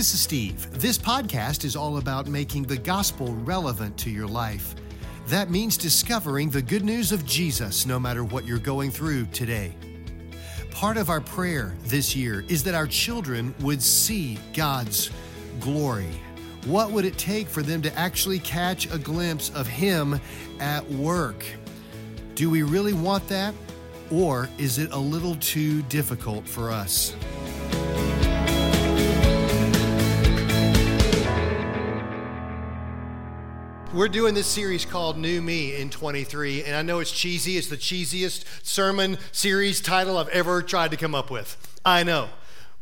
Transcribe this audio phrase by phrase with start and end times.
[0.00, 0.80] this is Steve.
[0.80, 4.74] This podcast is all about making the gospel relevant to your life.
[5.26, 9.76] That means discovering the good news of Jesus no matter what you're going through today.
[10.70, 15.10] Part of our prayer this year is that our children would see God's
[15.60, 16.08] glory.
[16.64, 20.18] What would it take for them to actually catch a glimpse of Him
[20.60, 21.44] at work?
[22.36, 23.52] Do we really want that?
[24.10, 27.14] Or is it a little too difficult for us?
[33.92, 37.56] We're doing this series called New Me in 23, and I know it's cheesy.
[37.56, 41.56] It's the cheesiest sermon series title I've ever tried to come up with.
[41.84, 42.28] I know.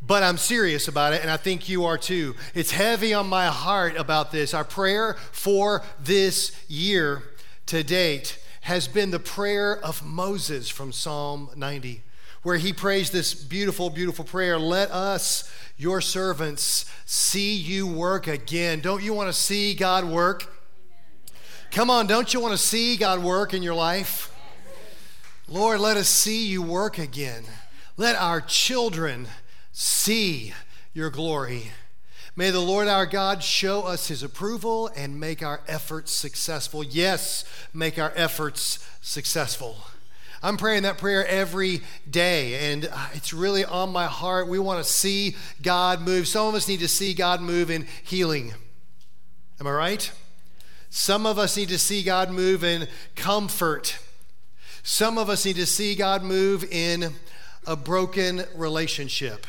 [0.06, 2.34] But I'm serious about it, and I think you are too.
[2.54, 4.52] It's heavy on my heart about this.
[4.52, 7.22] Our prayer for this year
[7.66, 12.02] to date has been the prayer of Moses from Psalm 90,
[12.42, 18.80] where he prays this beautiful, beautiful prayer Let us, your servants, see you work again.
[18.80, 20.57] Don't you want to see God work?
[21.70, 24.34] Come on, don't you want to see God work in your life?
[25.46, 27.44] Lord, let us see you work again.
[27.96, 29.28] Let our children
[29.70, 30.54] see
[30.94, 31.72] your glory.
[32.34, 36.82] May the Lord our God show us his approval and make our efforts successful.
[36.82, 39.76] Yes, make our efforts successful.
[40.42, 44.48] I'm praying that prayer every day, and uh, it's really on my heart.
[44.48, 46.28] We want to see God move.
[46.28, 48.54] Some of us need to see God move in healing.
[49.60, 50.12] Am I right?
[50.90, 53.98] Some of us need to see God move in comfort.
[54.82, 57.14] Some of us need to see God move in
[57.66, 59.46] a broken relationship.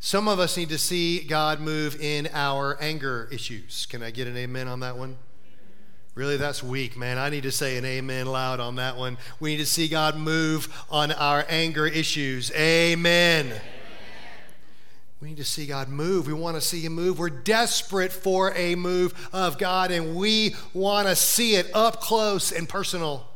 [0.00, 3.86] Some of us need to see God move in our anger issues.
[3.86, 5.18] Can I get an amen on that one?
[6.14, 7.18] Really, that's weak, man.
[7.18, 9.18] I need to say an amen loud on that one.
[9.38, 12.50] We need to see God move on our anger issues.
[12.52, 13.46] Amen.
[13.46, 13.60] amen.
[15.20, 16.26] We need to see God move.
[16.26, 17.18] We want to see Him move.
[17.18, 22.52] We're desperate for a move of God, and we want to see it up close
[22.52, 23.26] and personal.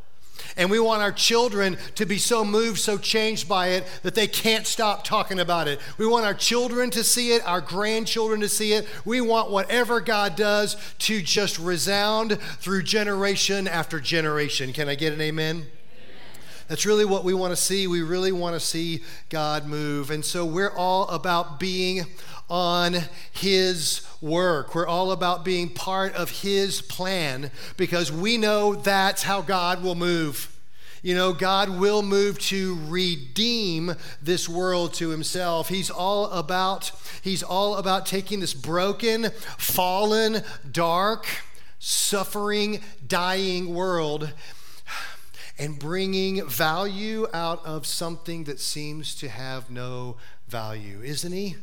[0.56, 4.27] And we want our children to be so moved, so changed by it that they
[4.27, 5.78] can't stop talking about it.
[5.99, 8.87] We want our children to see it, our grandchildren to see it.
[9.05, 14.73] We want whatever God does to just resound through generation after generation.
[14.73, 15.67] Can I get an amen?
[16.69, 17.86] That's really what we want to see.
[17.86, 20.10] We really want to see God move.
[20.10, 22.06] And so we're all about being
[22.48, 22.97] on
[23.32, 24.75] His work.
[24.75, 29.94] We're all about being part of His plan because we know that's how God will
[29.94, 30.50] move.
[31.04, 35.69] You know, God will move to redeem this world to himself.
[35.69, 40.42] He's all about he's all about taking this broken, fallen,
[40.72, 41.26] dark,
[41.78, 44.32] suffering, dying world
[45.59, 50.16] and bringing value out of something that seems to have no
[50.48, 51.56] value, isn't he?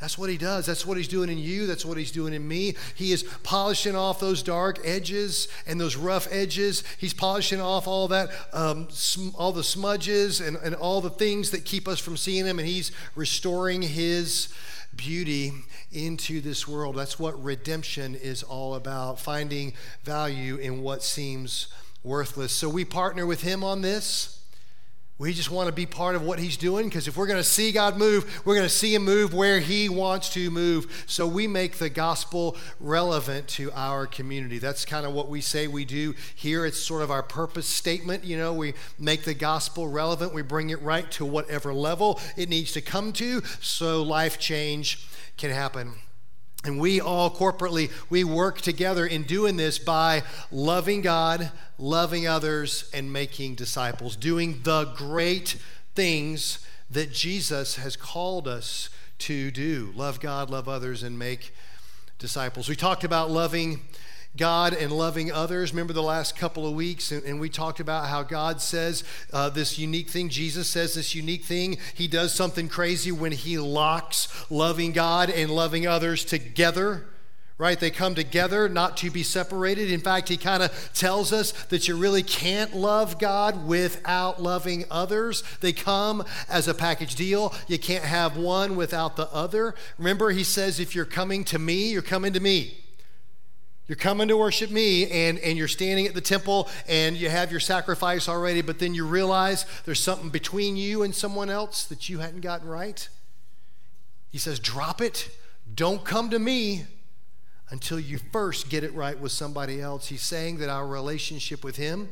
[0.00, 0.66] That's what he does.
[0.66, 1.66] That's what he's doing in you.
[1.66, 2.74] That's what he's doing in me.
[2.94, 6.82] He is polishing off those dark edges and those rough edges.
[6.98, 11.52] He's polishing off all that, um, sm- all the smudges and, and all the things
[11.52, 12.58] that keep us from seeing him.
[12.58, 14.52] And he's restoring his
[14.96, 15.52] beauty
[15.92, 16.96] into this world.
[16.96, 19.72] That's what redemption is all about finding
[20.02, 21.68] value in what seems
[22.04, 22.52] worthless.
[22.52, 24.34] So we partner with him on this.
[25.16, 27.44] We just want to be part of what he's doing because if we're going to
[27.44, 31.04] see God move, we're going to see him move where he wants to move.
[31.06, 34.58] So we make the gospel relevant to our community.
[34.58, 36.66] That's kind of what we say we do here.
[36.66, 38.24] It's sort of our purpose statement.
[38.24, 42.48] You know, we make the gospel relevant, we bring it right to whatever level it
[42.48, 45.94] needs to come to so life change can happen.
[46.64, 52.90] And we all corporately, we work together in doing this by loving God, loving others,
[52.94, 55.56] and making disciples, doing the great
[55.94, 58.88] things that Jesus has called us
[59.18, 61.54] to do love God, love others, and make
[62.18, 62.68] disciples.
[62.68, 63.82] We talked about loving
[64.36, 65.72] God and loving others.
[65.72, 69.48] Remember the last couple of weeks, and, and we talked about how God says uh,
[69.48, 70.28] this unique thing.
[70.28, 71.78] Jesus says this unique thing.
[71.94, 77.06] He does something crazy when he locks loving God and loving others together.
[77.56, 77.78] Right?
[77.78, 79.88] They come together not to be separated.
[79.88, 84.84] In fact, he kind of tells us that you really can't love God without loving
[84.90, 85.44] others.
[85.60, 87.54] They come as a package deal.
[87.68, 89.76] You can't have one without the other.
[89.98, 92.83] Remember, he says, if you're coming to me, you're coming to me.
[93.86, 97.50] You're coming to worship me, and, and you're standing at the temple, and you have
[97.50, 102.08] your sacrifice already, but then you realize there's something between you and someone else that
[102.08, 103.08] you hadn't gotten right.
[104.30, 105.30] He says, Drop it.
[105.74, 106.84] Don't come to me
[107.70, 110.08] until you first get it right with somebody else.
[110.08, 112.08] He's saying that our relationship with Him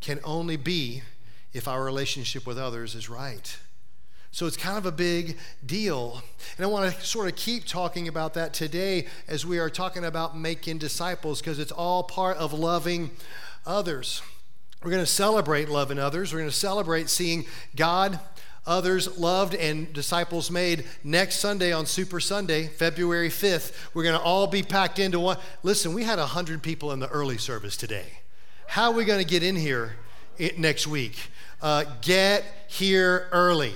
[0.00, 1.02] can only be
[1.52, 3.58] if our relationship with others is right.
[4.32, 5.36] So it's kind of a big
[5.66, 6.22] deal.
[6.56, 10.04] And I want to sort of keep talking about that today as we are talking
[10.04, 13.10] about making disciples because it's all part of loving
[13.66, 14.22] others.
[14.82, 16.32] We're going to celebrate loving others.
[16.32, 17.44] We're going to celebrate seeing
[17.74, 18.18] God,
[18.66, 23.74] others loved, and disciples made next Sunday on Super Sunday, February 5th.
[23.94, 25.38] We're going to all be packed into one.
[25.62, 28.20] Listen, we had 100 people in the early service today.
[28.68, 29.96] How are we going to get in here
[30.56, 31.18] next week?
[31.60, 33.74] Uh, get here early.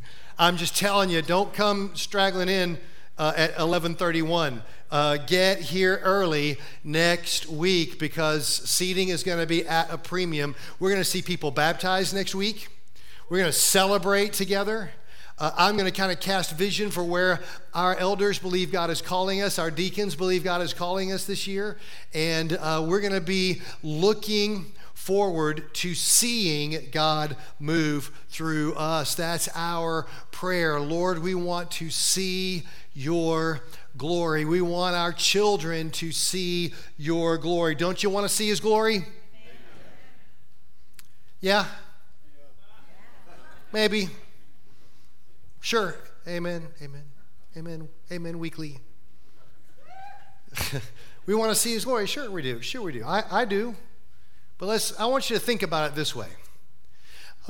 [0.38, 2.78] I'm just telling you, don't come straggling in
[3.18, 4.62] uh, at 11:31.
[4.90, 10.54] Uh, get here early next week because seating is going to be at a premium.
[10.78, 12.68] We're going to see people baptized next week.
[13.30, 14.90] We're going to celebrate together.
[15.38, 17.40] Uh, I'm going to kind of cast vision for where
[17.72, 21.46] our elders believe God is calling us, our deacons believe God is calling us this
[21.46, 21.78] year,
[22.12, 24.66] and uh, we're going to be looking
[25.02, 29.16] forward to seeing God move through us.
[29.16, 30.78] That's our prayer.
[30.78, 32.62] Lord, we want to see
[32.94, 33.62] your
[33.96, 34.44] glory.
[34.44, 37.74] We want our children to see your glory.
[37.74, 39.04] Don't you want to see his glory?
[41.40, 41.66] Yeah?
[43.72, 44.08] Maybe.
[45.60, 45.96] Sure.
[46.28, 46.68] Amen.
[46.80, 47.02] Amen.
[47.56, 47.88] Amen.
[48.12, 48.38] Amen.
[48.38, 48.78] Weakly.
[51.26, 52.06] we want to see his glory.
[52.06, 52.60] Sure, we do.
[52.60, 53.04] Sure, we do.
[53.04, 53.74] I, I do.
[54.62, 56.28] But let's, I want you to think about it this way.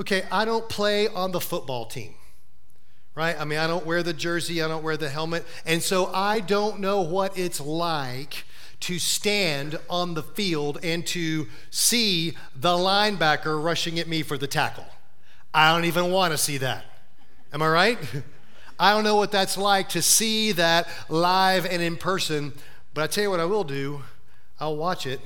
[0.01, 2.15] Okay, I don't play on the football team,
[3.15, 3.39] right?
[3.39, 5.45] I mean, I don't wear the jersey, I don't wear the helmet.
[5.67, 8.45] And so I don't know what it's like
[8.81, 14.47] to stand on the field and to see the linebacker rushing at me for the
[14.47, 14.87] tackle.
[15.53, 16.87] I don't even want to see that.
[17.53, 17.99] Am I right?
[18.81, 22.55] I don't know what that's like to see that live and in person,
[22.95, 24.01] but I tell you what I will do
[24.59, 25.21] I'll watch it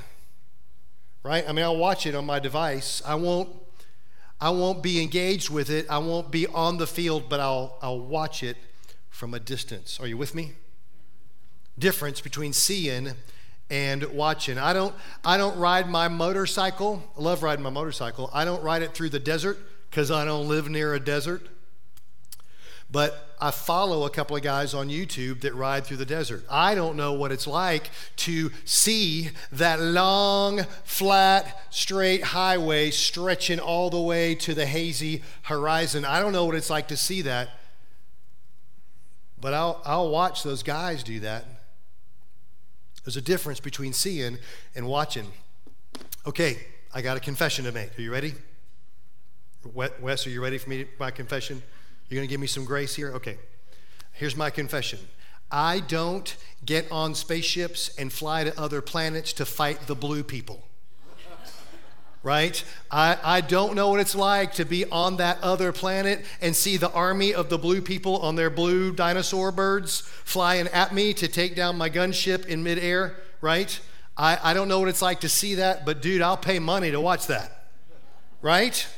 [1.27, 1.45] right?
[1.47, 3.03] I mean, I'll watch it on my device.
[3.05, 3.49] I won't,
[4.41, 5.87] I won't be engaged with it.
[5.91, 8.57] I won't be on the field, but I'll, I'll watch it
[9.11, 9.99] from a distance.
[10.01, 10.53] Are you with me?
[11.79, 13.11] Difference between seeing
[13.69, 14.57] and watching.
[14.57, 14.95] I don't,
[15.25, 17.03] I don't ride my motorcycle.
[17.19, 18.31] I love riding my motorcycle.
[18.33, 19.59] I don't ride it through the desert
[19.91, 21.49] because I don't live near a desert.
[22.91, 26.45] But I follow a couple of guys on YouTube that ride through the desert.
[26.49, 33.91] I don't know what it's like to see that long, flat, straight highway stretching all
[33.91, 36.05] the way to the hazy horizon.
[36.05, 37.51] I don't know what it's like to see that.
[39.41, 41.45] But I'll, I'll watch those guys do that.
[43.05, 44.39] There's a difference between seeing
[44.75, 45.27] and watching.
[46.27, 46.59] Okay,
[46.95, 47.97] I got a confession to make.
[47.99, 48.35] Are you ready?
[49.75, 51.63] Wes, are you ready for me, my confession?
[52.09, 53.13] You're going to give me some grace here?
[53.13, 53.39] Okay.
[54.13, 54.99] Here's my confession
[55.51, 60.63] I don't get on spaceships and fly to other planets to fight the blue people.
[62.23, 62.65] Right?
[62.91, 66.77] I, I don't know what it's like to be on that other planet and see
[66.77, 71.29] the army of the blue people on their blue dinosaur birds flying at me to
[71.29, 73.79] take down my gunship in midair, right?
[74.17, 76.91] I, I don't know what it's like to see that, but dude, I'll pay money
[76.91, 77.69] to watch that,
[78.43, 78.89] right?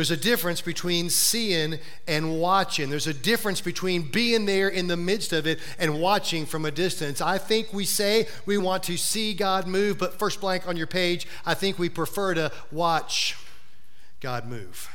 [0.00, 2.88] There's a difference between seeing and watching.
[2.88, 6.70] There's a difference between being there in the midst of it and watching from a
[6.70, 7.20] distance.
[7.20, 10.86] I think we say we want to see God move, but first blank on your
[10.86, 13.36] page, I think we prefer to watch
[14.20, 14.88] God move.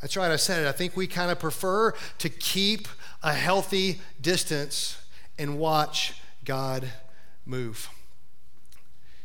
[0.00, 0.68] That's right, I said it.
[0.68, 2.86] I think we kind of prefer to keep
[3.24, 5.02] a healthy distance
[5.36, 6.92] and watch God
[7.44, 7.88] move.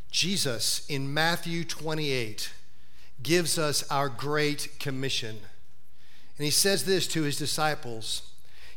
[0.09, 2.53] Jesus in Matthew 28
[3.21, 5.37] gives us our great commission.
[6.37, 8.21] And he says this to his disciples.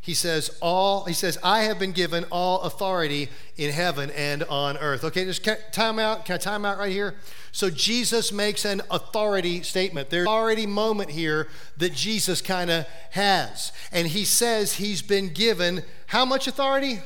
[0.03, 3.29] He says, all, he says, I have been given all authority
[3.59, 5.05] in heaven and on earth.
[5.05, 6.25] Okay, just time out.
[6.25, 7.17] Can I time out right here?
[7.53, 10.09] So Jesus makes an authority statement.
[10.09, 13.73] There's authority moment here that Jesus kind of has.
[13.93, 17.01] And he says he's been given how much authority?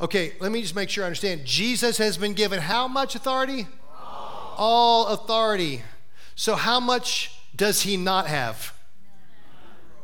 [0.00, 1.44] Okay, let me just make sure I understand.
[1.44, 3.66] Jesus has been given how much authority?
[4.58, 5.82] All authority.
[6.34, 8.74] So, how much does he not have?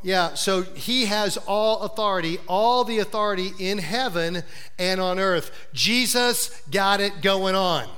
[0.03, 4.43] Yeah, so he has all authority, all the authority in heaven
[4.79, 5.51] and on earth.
[5.73, 7.89] Jesus got it going on,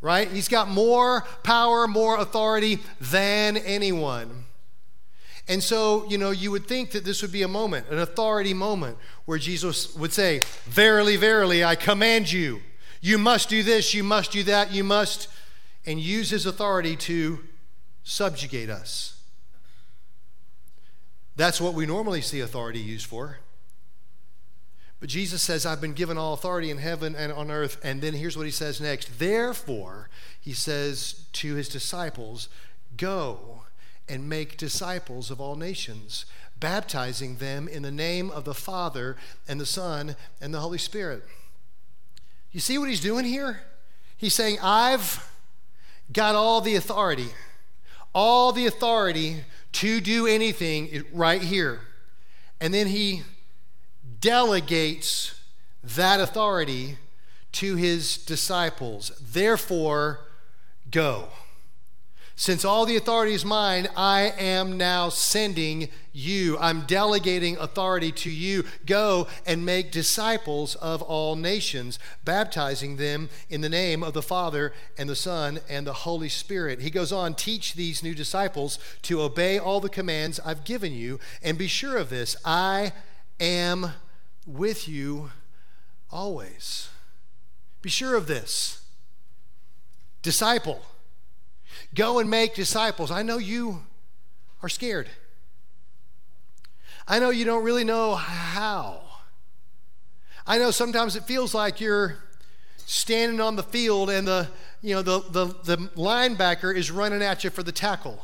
[0.00, 0.28] right?
[0.28, 4.46] He's got more power, more authority than anyone.
[5.46, 8.52] And so, you know, you would think that this would be a moment, an authority
[8.52, 12.62] moment, where Jesus would say, Verily, verily, I command you.
[13.00, 15.28] You must do this, you must do that, you must
[15.86, 17.40] and use his authority to
[18.02, 19.20] subjugate us.
[21.36, 23.38] That's what we normally see authority used for.
[25.00, 27.78] But Jesus says, I've been given all authority in heaven and on earth.
[27.82, 29.18] And then here's what he says next.
[29.18, 30.08] Therefore,
[30.40, 32.48] he says to his disciples,
[32.96, 33.64] Go
[34.08, 36.26] and make disciples of all nations,
[36.58, 39.16] baptizing them in the name of the Father
[39.48, 41.24] and the Son and the Holy Spirit.
[42.52, 43.62] You see what he's doing here?
[44.16, 45.28] He's saying, I've
[46.12, 47.28] got all the authority,
[48.14, 51.80] all the authority to do anything right here.
[52.60, 53.22] And then he
[54.20, 55.40] delegates
[55.82, 56.98] that authority
[57.52, 59.12] to his disciples.
[59.20, 60.20] Therefore,
[60.90, 61.28] go.
[62.36, 66.58] Since all the authority is mine, I am now sending you.
[66.58, 68.64] I'm delegating authority to you.
[68.84, 74.72] Go and make disciples of all nations, baptizing them in the name of the Father
[74.98, 76.80] and the Son and the Holy Spirit.
[76.80, 81.20] He goes on, teach these new disciples to obey all the commands I've given you,
[81.40, 82.92] and be sure of this I
[83.38, 83.92] am
[84.44, 85.30] with you
[86.10, 86.88] always.
[87.80, 88.80] Be sure of this.
[90.22, 90.82] Disciple
[91.94, 93.10] Go and make disciples.
[93.10, 93.82] I know you
[94.62, 95.08] are scared.
[97.06, 99.02] I know you don't really know how.
[100.46, 102.18] I know sometimes it feels like you're
[102.86, 104.48] standing on the field and the
[104.82, 108.22] you know the, the, the linebacker is running at you for the tackle.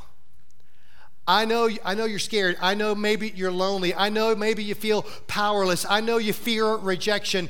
[1.27, 2.57] I know, I know you're scared.
[2.61, 3.95] I know maybe you're lonely.
[3.95, 5.87] I know maybe you feel powerless.
[5.89, 7.49] I know you fear rejection.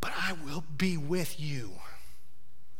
[0.00, 1.70] But I will be with you.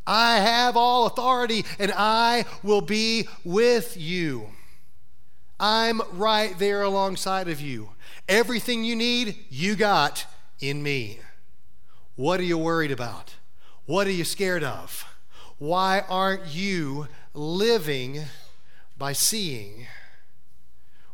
[0.07, 4.49] I have all authority and I will be with you.
[5.59, 7.91] I'm right there alongside of you.
[8.29, 10.27] Everything you need, you got
[10.61, 11.21] in me.
[12.17, 13.35] What are you worried about?
[13.87, 15.05] What are you scared of?
[15.59, 18.23] Why aren't you living
[18.97, 19.87] by seeing?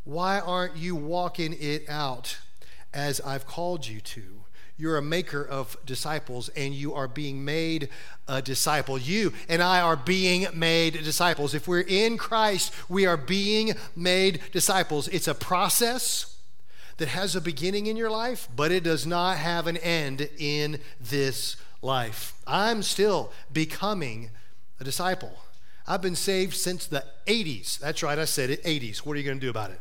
[0.05, 2.39] Why aren't you walking it out
[2.95, 4.36] as I've called you to?
[4.79, 7.89] You're a maker of disciples and you are being made
[8.29, 8.99] a disciple.
[8.99, 11.55] You and I are being made disciples.
[11.55, 15.09] If we're in Christ, we are being made disciples.
[15.09, 16.37] It's a process
[16.99, 20.81] that has a beginning in your life, but it does not have an end in
[21.01, 22.35] this life.
[22.47, 24.31] I'm still becoming
[24.81, 25.33] a disciple.
[25.87, 27.79] I've been saved since the 80s.
[27.79, 28.99] That's right, I said it, 80s.
[28.99, 29.81] What are you going to do about it?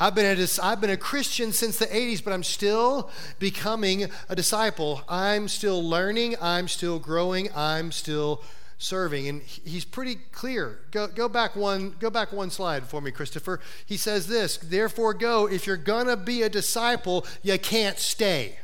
[0.00, 4.36] I've been, a, I've been a Christian since the 80s, but I'm still becoming a
[4.36, 5.02] disciple.
[5.08, 6.36] I'm still learning.
[6.40, 7.48] I'm still growing.
[7.54, 8.42] I'm still
[8.78, 9.26] serving.
[9.26, 10.78] And he's pretty clear.
[10.92, 13.60] Go, go, back one, go back one slide for me, Christopher.
[13.86, 15.48] He says this Therefore, go.
[15.48, 18.56] If you're going to be a disciple, you can't stay.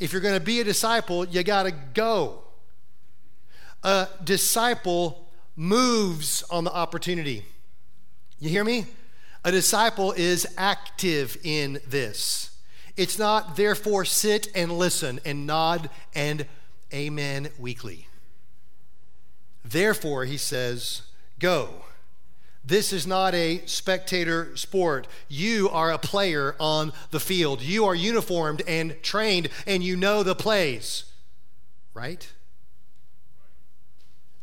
[0.00, 2.44] If you're going to be a disciple, you got to go.
[3.84, 7.44] A disciple moves on the opportunity.
[8.40, 8.86] You hear me?
[9.48, 12.50] A disciple is active in this.
[12.98, 16.44] It's not, therefore, sit and listen and nod and
[16.92, 18.08] amen weekly.
[19.64, 21.00] Therefore, he says,
[21.38, 21.70] go.
[22.62, 25.06] This is not a spectator sport.
[25.28, 27.62] You are a player on the field.
[27.62, 31.04] You are uniformed and trained, and you know the plays,
[31.94, 32.30] right?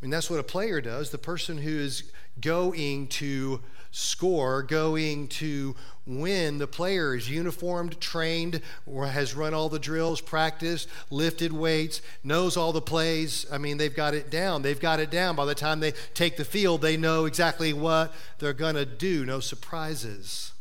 [0.02, 1.12] I mean, that's what a player does.
[1.12, 3.62] The person who is going to
[3.96, 5.74] score, going to
[6.06, 6.58] win.
[6.58, 12.58] The player is uniformed, trained, or has run all the drills, practiced, lifted weights, knows
[12.58, 13.46] all the plays.
[13.50, 14.64] I mean, they've got it down.
[14.64, 15.38] They've got it down.
[15.38, 19.26] By the time they take the field, they know exactly what they're going to do.
[19.26, 20.52] No surprises.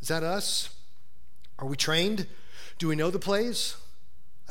[0.00, 0.70] Is that us?
[1.58, 2.26] Are we trained?
[2.78, 3.76] Do we know the plays?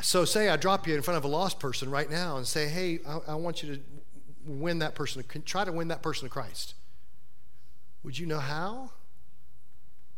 [0.02, 2.68] So, say I drop you in front of a lost person right now and say,
[2.68, 3.82] hey, I, I want you to
[4.46, 6.76] win that person, try to win that person to Christ.
[8.04, 8.92] Would you know how?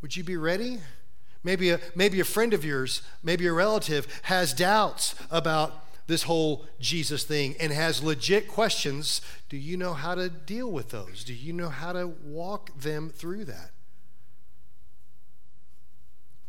[0.02, 0.80] Would you be ready?
[1.44, 6.66] Maybe a, maybe a friend of yours, maybe a relative has doubts about this whole
[6.80, 9.22] Jesus thing and has legit questions.
[9.50, 11.24] Do you know how to deal with those?
[11.24, 13.72] Do you know how to walk them through that?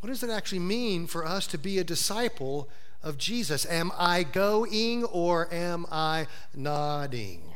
[0.01, 2.69] What does it actually mean for us to be a disciple
[3.03, 3.67] of Jesus?
[3.67, 7.56] Am I going or am I nodding?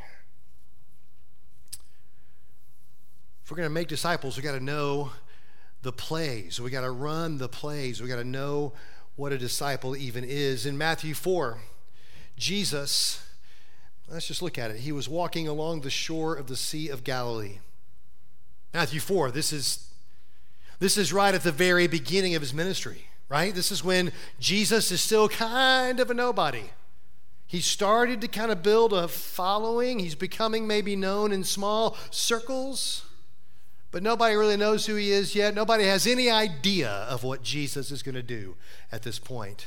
[3.51, 5.11] We're going to make disciples, we got to know
[5.83, 6.61] the plays.
[6.61, 8.03] We got to run the plays.
[8.03, 8.73] We got to know
[9.17, 10.67] what a disciple even is.
[10.67, 11.59] In Matthew 4,
[12.37, 13.25] Jesus,
[14.09, 14.79] let's just look at it.
[14.79, 17.59] He was walking along the shore of the Sea of Galilee.
[18.73, 19.87] Matthew 4, this is
[20.79, 23.55] this is right at the very beginning of his ministry, right?
[23.55, 26.71] This is when Jesus is still kind of a nobody.
[27.47, 29.99] He started to kind of build a following.
[29.99, 33.05] He's becoming maybe known in small circles.
[33.91, 35.55] But nobody really knows who he is yet.
[35.55, 38.57] Nobody has any idea of what Jesus is going to do
[38.93, 39.67] at this point.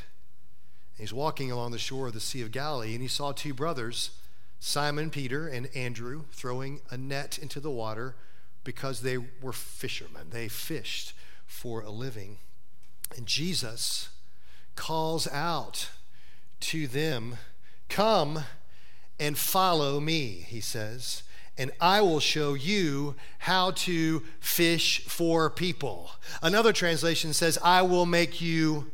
[0.98, 4.12] he's walking along the shore of the Sea of Galilee, and he saw two brothers,
[4.60, 8.16] Simon Peter and Andrew throwing a net into the water
[8.64, 10.28] because they were fishermen.
[10.30, 11.14] They fished
[11.46, 12.38] for a living.
[13.18, 14.10] And Jesus
[14.76, 15.90] calls out
[16.62, 17.38] to them,
[17.90, 18.46] Come
[19.20, 21.24] and follow me, he says,
[21.58, 26.12] and I will show you how to fish for people.
[26.42, 28.92] Another translation says, I will make you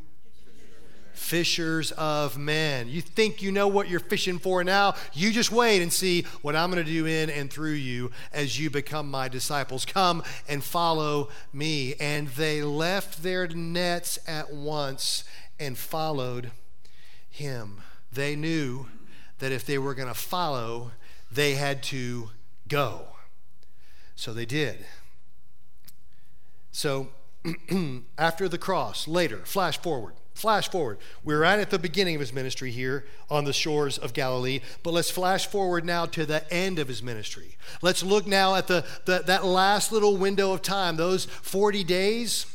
[1.14, 2.90] fishers of men.
[2.90, 4.96] You think you know what you're fishing for now?
[5.14, 8.60] You just wait and see what I'm going to do in and through you as
[8.60, 9.86] you become my disciples.
[9.86, 11.94] Come and follow me.
[12.00, 15.24] And they left their nets at once
[15.60, 16.52] and followed
[17.30, 17.82] him.
[18.12, 18.88] They knew
[19.38, 20.92] that if they were going to follow,
[21.32, 22.32] they had to
[22.70, 23.08] go.
[24.16, 24.86] So they did.
[26.72, 27.10] So
[28.18, 30.14] after the cross, later, flash forward.
[30.34, 31.00] Flash forward.
[31.26, 34.94] We're right at the beginning of his ministry here on the shores of Galilee, but
[34.94, 37.58] let's flash forward now to the end of his ministry.
[37.82, 42.46] Let's look now at the, the, that last little window of time, those 40 days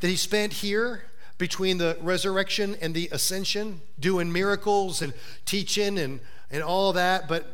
[0.00, 1.04] that he spent here
[1.38, 5.14] between the resurrection and the ascension, doing miracles and
[5.46, 6.20] teaching and,
[6.50, 7.26] and all that.
[7.26, 7.46] But,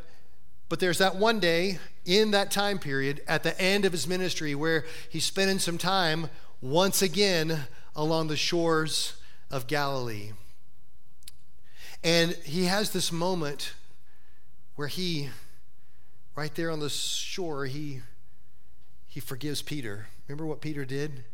[0.71, 4.55] but there's that one day in that time period at the end of his ministry
[4.55, 7.65] where he's spending some time once again
[7.97, 9.17] along the shores
[9.51, 10.31] of Galilee.
[12.05, 13.75] And he has this moment
[14.77, 15.31] where he,
[16.37, 18.03] right there on the shore, he,
[19.09, 20.07] he forgives Peter.
[20.29, 21.25] Remember what Peter did?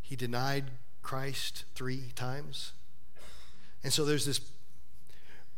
[0.00, 0.64] He denied
[1.02, 2.72] Christ three times.
[3.84, 4.40] And so there's this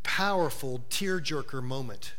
[0.03, 2.15] powerful tearjerker moment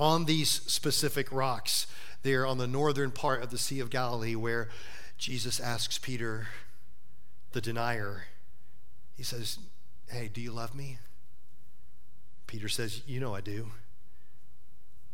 [0.00, 1.86] on these specific rocks
[2.22, 4.70] there on the northern part of the Sea of Galilee where
[5.18, 6.48] Jesus asks Peter,
[7.52, 8.24] the denier,
[9.14, 9.58] he says,
[10.08, 10.98] Hey, do you love me?
[12.46, 13.70] Peter says, You know I do.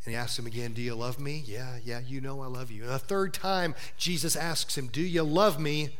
[0.05, 1.43] And he asks him again, Do you love me?
[1.45, 2.85] Yeah, yeah, you know I love you.
[2.85, 5.97] And a third time, Jesus asks him, Do you love me?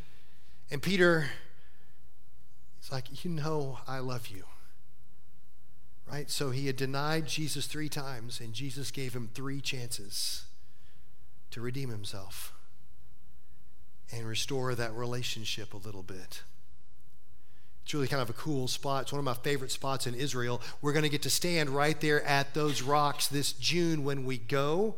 [0.71, 1.27] And Peter
[2.81, 4.45] he's like, You know, I love you.
[6.11, 6.31] Right?
[6.31, 10.45] So he had denied Jesus three times, and Jesus gave him three chances
[11.51, 12.53] to redeem himself
[14.13, 16.43] and restore that relationship a little bit.
[17.85, 19.03] It's really kind of a cool spot.
[19.03, 20.61] It's one of my favorite spots in Israel.
[20.83, 24.39] We're going to get to stand right there at those rocks this June when we
[24.39, 24.97] go.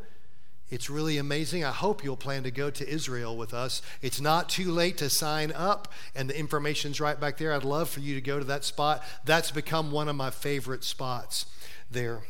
[0.71, 1.65] It's really amazing.
[1.65, 3.81] I hope you'll plan to go to Israel with us.
[4.03, 7.55] It's not too late to sign up, and the information's right back there.
[7.55, 9.03] I'd love for you to go to that spot.
[9.25, 11.47] That's become one of my favorite spots
[11.91, 12.21] there.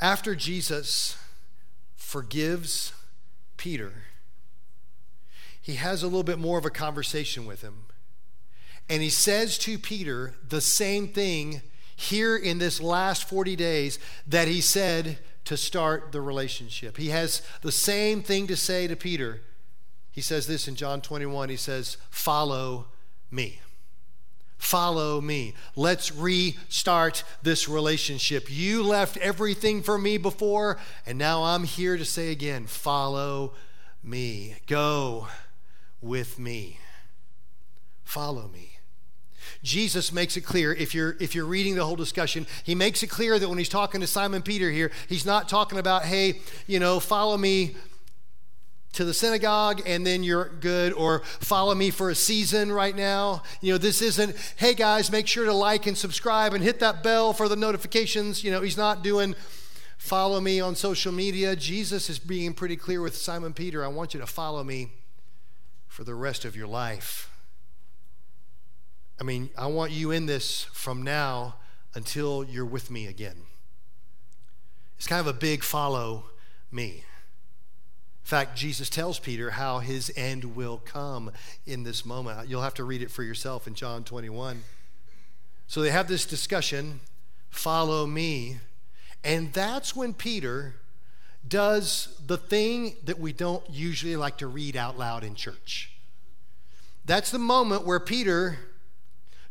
[0.00, 1.16] After Jesus
[1.96, 2.92] forgives
[3.56, 3.92] Peter,
[5.60, 7.86] he has a little bit more of a conversation with him.
[8.88, 11.62] And he says to Peter the same thing
[11.96, 16.96] here in this last 40 days that he said to start the relationship.
[16.96, 19.40] He has the same thing to say to Peter.
[20.10, 21.48] He says this in John 21.
[21.48, 22.86] He says, Follow
[23.30, 23.60] me.
[24.58, 25.54] Follow me.
[25.76, 28.46] Let's restart this relationship.
[28.48, 33.52] You left everything for me before, and now I'm here to say again, Follow
[34.02, 34.56] me.
[34.66, 35.28] Go
[36.00, 36.80] with me.
[38.02, 38.75] Follow me.
[39.62, 43.08] Jesus makes it clear if you're if you're reading the whole discussion, he makes it
[43.08, 46.78] clear that when he's talking to Simon Peter here, he's not talking about, hey, you
[46.78, 47.76] know, follow me
[48.96, 53.42] to the synagogue and then you're good or follow me for a season right now.
[53.60, 57.02] You know, this isn't, hey guys, make sure to like and subscribe and hit that
[57.02, 58.42] bell for the notifications.
[58.42, 59.34] You know, he's not doing
[59.98, 61.56] follow me on social media.
[61.56, 64.92] Jesus is being pretty clear with Simon Peter, I want you to follow me
[65.86, 67.30] for the rest of your life.
[69.20, 71.56] I mean, I want you in this from now
[71.94, 73.36] until you're with me again.
[74.98, 76.24] It's kind of a big follow
[76.70, 77.04] me.
[78.26, 81.30] In fact, Jesus tells Peter how his end will come
[81.64, 82.48] in this moment.
[82.48, 84.64] You'll have to read it for yourself in John 21.
[85.66, 87.00] So they have this discussion
[87.50, 88.58] follow me.
[89.24, 90.74] And that's when Peter
[91.46, 95.92] does the thing that we don't usually like to read out loud in church.
[97.04, 98.58] That's the moment where Peter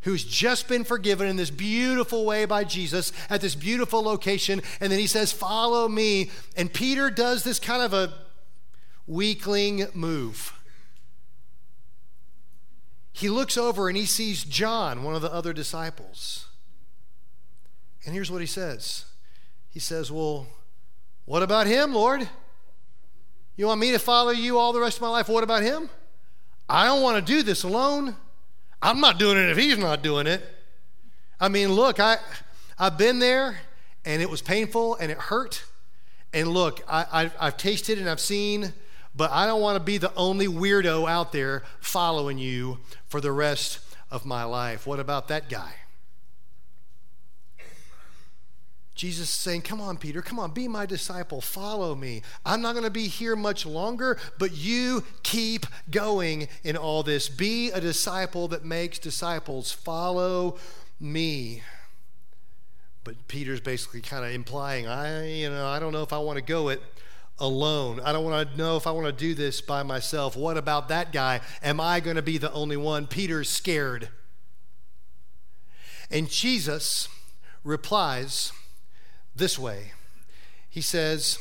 [0.06, 4.62] who's just been forgiven in this beautiful way by Jesus at this beautiful location.
[4.80, 6.30] And then he says, Follow me.
[6.56, 8.14] And Peter does this kind of a
[9.08, 10.54] weakling move.
[13.12, 16.48] He looks over and he sees John, one of the other disciples.
[18.06, 19.06] And here's what he says
[19.70, 20.46] He says, Well,
[21.26, 22.30] what about him, Lord?
[23.58, 25.30] You want me to follow you all the rest of my life?
[25.30, 25.90] What about him?
[26.70, 28.18] I don't want to do this alone.
[28.82, 30.44] I'm not doing it if he's not doing it.
[31.40, 32.18] I mean, look, I,
[32.78, 33.60] I've been there
[34.04, 35.64] and it was painful and it hurt.
[36.34, 38.74] And look, I, I've tasted and I've seen,
[39.16, 43.32] but I don't want to be the only weirdo out there following you for the
[43.32, 43.80] rest
[44.12, 44.86] of my life.
[44.86, 45.74] What about that guy?
[48.96, 52.22] Jesus is saying, Come on, Peter, come on, be my disciple, follow me.
[52.46, 57.28] I'm not going to be here much longer, but you keep going in all this.
[57.28, 60.58] Be a disciple that makes disciples, follow
[61.00, 61.62] me.
[63.04, 66.38] But Peter's basically kind of implying, I, you know, I don't know if I want
[66.38, 66.82] to go it
[67.38, 68.00] alone.
[68.00, 70.38] I don't want to know if I want to do this by myself.
[70.38, 71.42] What about that guy?
[71.62, 73.08] Am I going to be the only one?
[73.08, 74.08] Peter's scared.
[76.10, 77.10] And Jesus
[77.64, 78.54] replies,
[79.36, 79.92] this way.
[80.70, 81.40] He says,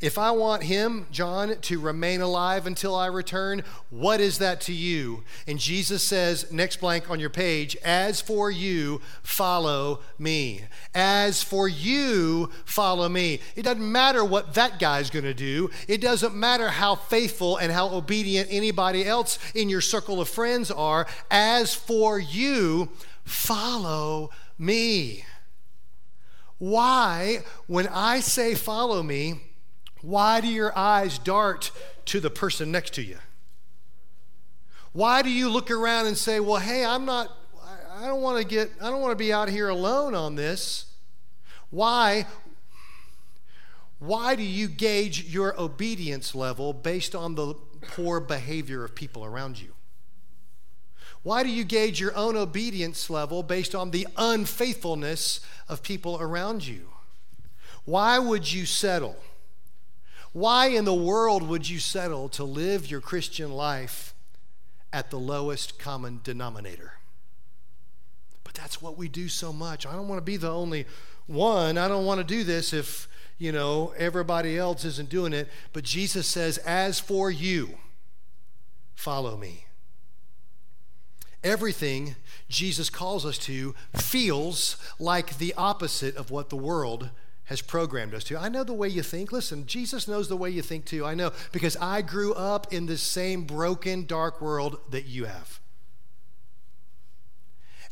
[0.00, 4.72] If I want him, John, to remain alive until I return, what is that to
[4.72, 5.24] you?
[5.46, 10.62] And Jesus says, next blank on your page, As for you, follow me.
[10.94, 13.40] As for you, follow me.
[13.56, 17.72] It doesn't matter what that guy's going to do, it doesn't matter how faithful and
[17.72, 21.06] how obedient anybody else in your circle of friends are.
[21.30, 22.90] As for you,
[23.24, 25.24] follow me.
[26.58, 29.40] Why, when I say follow me,
[30.00, 31.70] why do your eyes dart
[32.06, 33.18] to the person next to you?
[34.92, 37.30] Why do you look around and say, well, hey, I'm not,
[37.94, 40.86] I don't want to get, I don't want to be out here alone on this?
[41.70, 42.26] Why?
[43.98, 47.54] Why do you gauge your obedience level based on the
[47.88, 49.75] poor behavior of people around you?
[51.26, 56.64] Why do you gauge your own obedience level based on the unfaithfulness of people around
[56.64, 56.86] you?
[57.84, 59.16] Why would you settle?
[60.32, 64.14] Why in the world would you settle to live your Christian life
[64.92, 66.92] at the lowest common denominator?
[68.44, 69.84] But that's what we do so much.
[69.84, 70.86] I don't want to be the only
[71.26, 71.76] one.
[71.76, 75.48] I don't want to do this if, you know, everybody else isn't doing it.
[75.72, 77.78] But Jesus says, As for you,
[78.94, 79.65] follow me.
[81.46, 82.16] Everything
[82.48, 87.10] Jesus calls us to feels like the opposite of what the world
[87.44, 88.36] has programmed us to.
[88.36, 89.30] I know the way you think.
[89.30, 91.06] Listen, Jesus knows the way you think too.
[91.06, 95.60] I know because I grew up in the same broken, dark world that you have.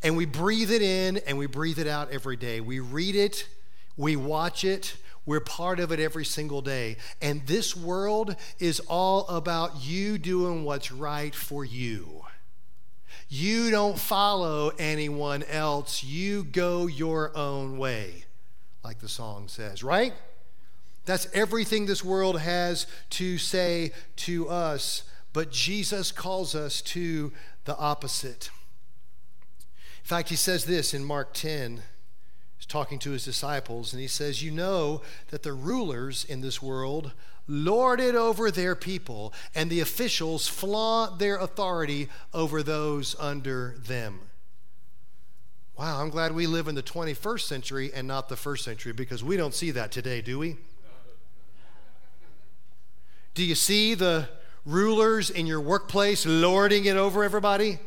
[0.03, 2.61] And we breathe it in and we breathe it out every day.
[2.61, 3.49] We read it,
[3.97, 6.97] we watch it, we're part of it every single day.
[7.23, 12.25] And this world is all about you doing what's right for you.
[13.29, 18.25] You don't follow anyone else, you go your own way,
[18.83, 20.13] like the song says, right?
[21.05, 27.33] That's everything this world has to say to us, but Jesus calls us to
[27.65, 28.51] the opposite.
[30.05, 31.83] In fact, he says this in Mark 10.
[32.57, 36.63] He's talking to his disciples, and he says, You know that the rulers in this
[36.63, 37.13] world
[37.47, 44.21] lord it over their people, and the officials flaunt their authority over those under them.
[45.77, 49.25] Wow, I'm glad we live in the 21st century and not the first century because
[49.25, 50.57] we don't see that today, do we?
[53.35, 54.29] Do you see the
[54.65, 57.81] rulers in your workplace lording it over everybody?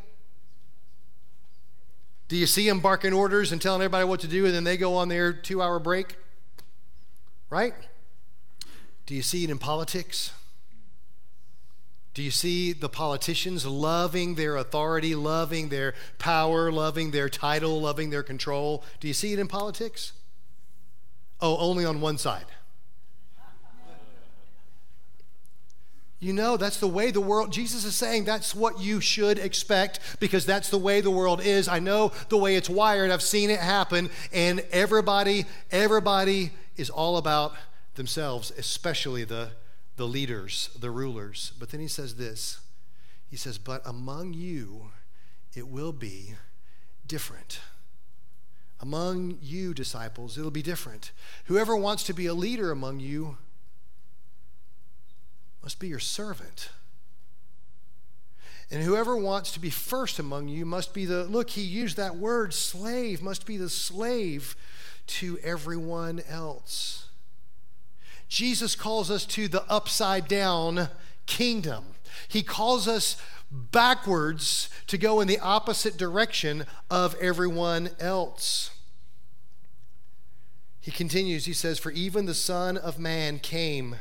[2.27, 4.75] Do you see them barking orders and telling everybody what to do and then they
[4.75, 6.17] go on their two hour break?
[7.49, 7.73] Right?
[9.07, 10.33] Do you see it in politics?
[12.13, 18.09] Do you see the politicians loving their authority, loving their power, loving their title, loving
[18.09, 18.83] their control?
[18.99, 20.11] Do you see it in politics?
[21.39, 22.45] Oh, only on one side.
[26.19, 29.99] You know, that's the way the world, Jesus is saying that's what you should expect
[30.19, 31.67] because that's the way the world is.
[31.67, 33.11] I know the way it's wired.
[33.11, 34.09] I've seen it happen.
[34.33, 37.53] And everybody, everybody is all about
[37.97, 39.49] themselves, especially the,
[39.97, 41.51] the leaders, the rulers.
[41.59, 42.61] But then he says this
[43.29, 44.91] He says, But among you
[45.55, 46.35] it will be
[47.05, 47.59] different.
[48.79, 51.11] Among you, disciples, it'll be different.
[51.45, 53.37] Whoever wants to be a leader among you
[55.63, 56.69] must be your servant.
[58.69, 62.17] And whoever wants to be first among you must be the, look, he used that
[62.17, 64.55] word, slave, must be the slave
[65.07, 67.06] to everyone else.
[68.27, 70.89] Jesus calls us to the upside down
[71.25, 71.85] kingdom.
[72.27, 78.71] He calls us backwards to go in the opposite direction of everyone else.
[80.81, 83.97] He continues, he says, For even the Son of Man came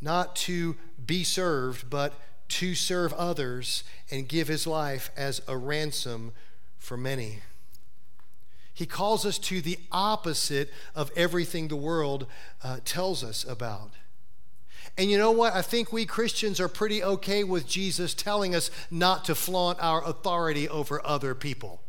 [0.00, 2.14] not to be served, but
[2.48, 6.32] to serve others and give his life as a ransom
[6.78, 7.40] for many.
[8.74, 12.26] He calls us to the opposite of everything the world
[12.62, 13.90] uh, tells us about.
[14.96, 15.54] And you know what?
[15.54, 20.04] I think we Christians are pretty okay with Jesus telling us not to flaunt our
[20.04, 21.80] authority over other people.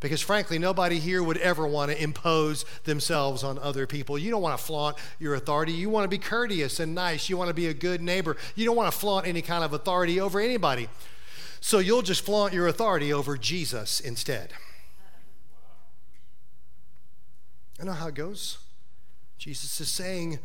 [0.00, 4.18] Because frankly, nobody here would ever want to impose themselves on other people.
[4.18, 5.72] You don't want to flaunt your authority.
[5.72, 7.28] You want to be courteous and nice.
[7.28, 8.36] You want to be a good neighbor.
[8.54, 10.88] You don't want to flaunt any kind of authority over anybody.
[11.60, 14.54] So you'll just flaunt your authority over Jesus instead.
[17.80, 18.58] I know how it goes.
[19.38, 20.38] Jesus is saying,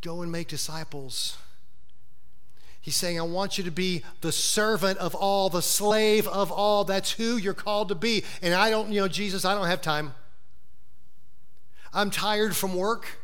[0.00, 1.36] Go and make disciples.
[2.80, 6.84] He's saying, I want you to be the servant of all, the slave of all.
[6.84, 8.24] That's who you're called to be.
[8.40, 10.14] And I don't, you know, Jesus, I don't have time.
[11.92, 13.18] I'm tired from work.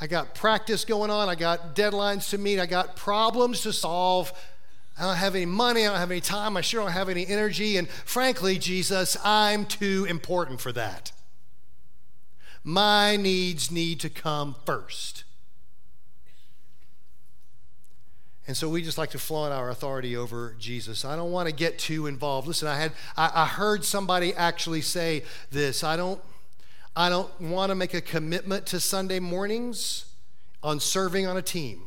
[0.00, 1.28] I got practice going on.
[1.28, 2.58] I got deadlines to meet.
[2.58, 4.32] I got problems to solve.
[4.98, 5.86] I don't have any money.
[5.86, 6.56] I don't have any time.
[6.56, 7.76] I sure don't have any energy.
[7.76, 11.12] And frankly, Jesus, I'm too important for that.
[12.64, 15.24] My needs need to come first.
[18.46, 21.04] And so we just like to flaunt our authority over Jesus.
[21.04, 22.48] I don't want to get too involved.
[22.48, 25.84] Listen, I had I, I heard somebody actually say this.
[25.84, 26.20] I don't
[26.94, 30.06] I don't want to make a commitment to Sunday mornings
[30.62, 31.82] on serving on a team.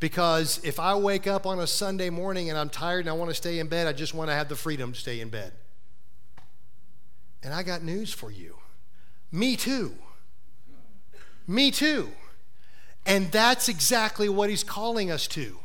[0.00, 3.30] Because if I wake up on a Sunday morning and I'm tired and I want
[3.30, 5.52] to stay in bed, I just want to have the freedom to stay in bed.
[7.42, 8.56] And I got news for you.
[9.30, 9.94] Me too.
[11.46, 12.10] Me too.
[13.04, 15.58] And that's exactly what he's calling us to.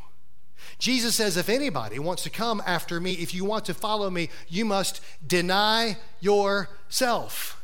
[0.78, 4.30] Jesus says, if anybody wants to come after me, if you want to follow me,
[4.48, 7.62] you must deny yourself.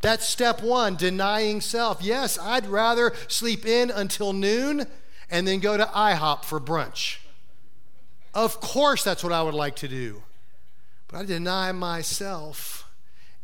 [0.00, 2.00] That's step one, denying self.
[2.02, 4.86] Yes, I'd rather sleep in until noon
[5.30, 7.18] and then go to IHOP for brunch.
[8.34, 10.22] Of course, that's what I would like to do.
[11.08, 12.89] But I deny myself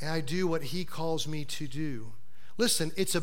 [0.00, 2.12] and I do what he calls me to do.
[2.58, 3.22] Listen, it's a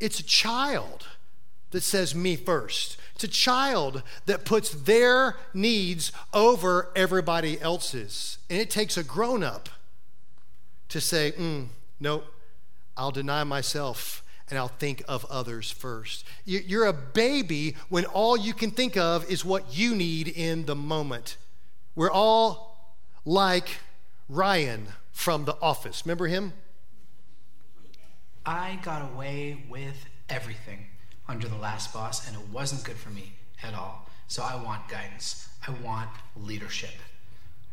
[0.00, 1.06] it's a child
[1.70, 2.96] that says me first.
[3.14, 8.38] It's a child that puts their needs over everybody else's.
[8.48, 9.68] And it takes a grown up
[10.88, 11.66] to say, mm,
[11.98, 12.26] nope,
[12.96, 16.24] I'll deny myself and I'll think of others first.
[16.44, 20.76] You're a baby when all you can think of is what you need in the
[20.76, 21.36] moment.
[21.96, 23.78] We're all like
[24.28, 26.02] Ryan from The Office.
[26.04, 26.52] Remember him?
[28.44, 30.88] I got away with everything
[31.26, 34.10] under the last boss, and it wasn't good for me at all.
[34.28, 35.48] So I want guidance.
[35.66, 36.92] I want leadership.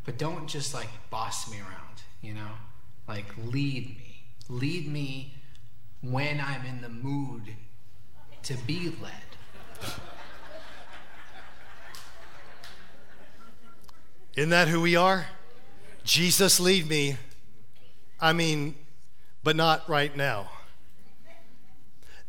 [0.06, 2.52] But don't just like boss me around, you know?
[3.08, 4.24] Like lead me.
[4.48, 5.34] Lead me
[6.02, 7.56] when I'm in the mood
[8.44, 9.92] to be led.
[14.36, 15.26] Isn't that who we are?
[16.06, 17.18] Jesus, lead me.
[18.22, 18.76] I mean,
[19.44, 20.50] but not right now.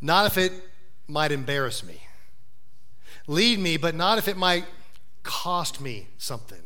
[0.01, 0.51] Not if it
[1.07, 2.01] might embarrass me.
[3.27, 4.65] Lead me, but not if it might
[5.21, 6.61] cost me something.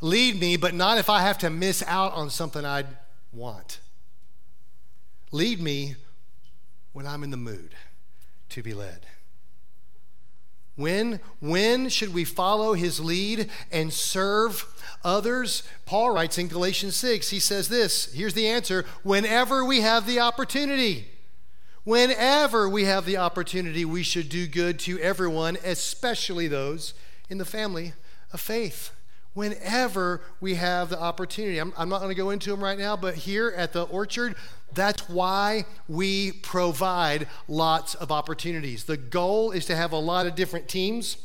[0.00, 2.86] Lead me, but not if I have to miss out on something I'd
[3.32, 3.80] want.
[5.32, 5.96] Lead me
[6.92, 7.74] when I'm in the mood
[8.50, 9.06] to be led.
[10.74, 14.66] When, when should we follow his lead and serve
[15.04, 15.62] others?
[15.84, 20.20] Paul writes in Galatians 6, he says this here's the answer whenever we have the
[20.20, 21.08] opportunity.
[21.84, 26.94] Whenever we have the opportunity, we should do good to everyone, especially those
[27.28, 27.92] in the family
[28.32, 28.92] of faith.
[29.34, 31.58] Whenever we have the opportunity.
[31.58, 34.36] I'm, I'm not going to go into them right now, but here at the orchard,
[34.74, 38.84] that's why we provide lots of opportunities.
[38.84, 41.16] The goal is to have a lot of different teams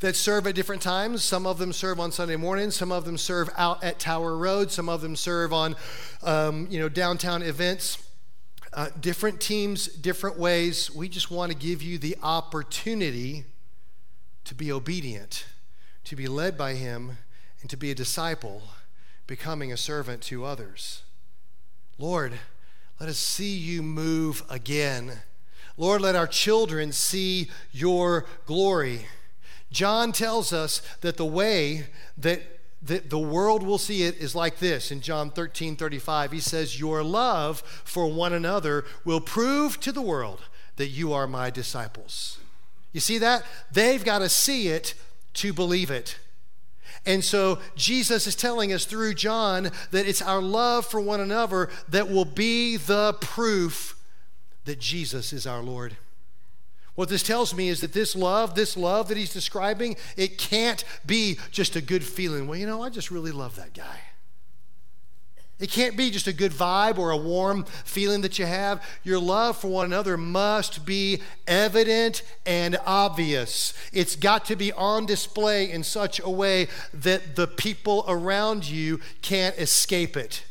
[0.00, 1.24] that serve at different times.
[1.24, 2.76] Some of them serve on Sunday mornings.
[2.76, 4.70] Some of them serve out at Tower Road.
[4.70, 5.76] Some of them serve on,
[6.22, 8.02] um, you know, downtown events.
[8.72, 10.94] Uh, different teams, different ways.
[10.94, 13.44] We just want to give you the opportunity
[14.44, 15.46] to be obedient,
[16.06, 17.18] to be led by Him,
[17.60, 18.62] and to be a disciple,
[19.26, 21.02] becoming a servant to others.
[21.98, 22.34] Lord,
[23.00, 25.20] let us see you move again.
[25.76, 29.06] Lord, let our children see your glory.
[29.70, 32.40] John tells us that the way that
[32.80, 36.32] the, the world will see it is like this in John 13 35.
[36.32, 40.42] He says, Your love for one another will prove to the world
[40.76, 42.38] that you are my disciples.
[42.92, 43.44] You see that?
[43.72, 44.94] They've got to see it
[45.36, 46.18] to believe it.
[47.04, 51.68] And so Jesus is telling us through John that it's our love for one another
[51.88, 53.96] that will be the proof
[54.64, 55.96] that Jesus is our Lord.
[56.96, 60.82] What this tells me is that this love, this love that he's describing, it can't
[61.04, 62.48] be just a good feeling.
[62.48, 64.00] Well, you know, I just really love that guy.
[65.58, 68.82] It can't be just a good vibe or a warm feeling that you have.
[69.02, 73.72] Your love for one another must be evident and obvious.
[73.90, 79.00] It's got to be on display in such a way that the people around you
[79.22, 80.44] can't escape it.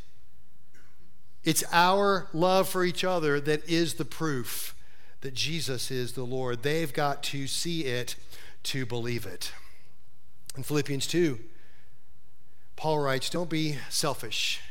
[1.43, 4.75] It's our love for each other that is the proof
[5.21, 6.63] that Jesus is the Lord.
[6.63, 8.15] They've got to see it
[8.63, 9.51] to believe it.
[10.57, 11.37] In Philippians 2,
[12.75, 14.61] Paul writes, Don't be selfish.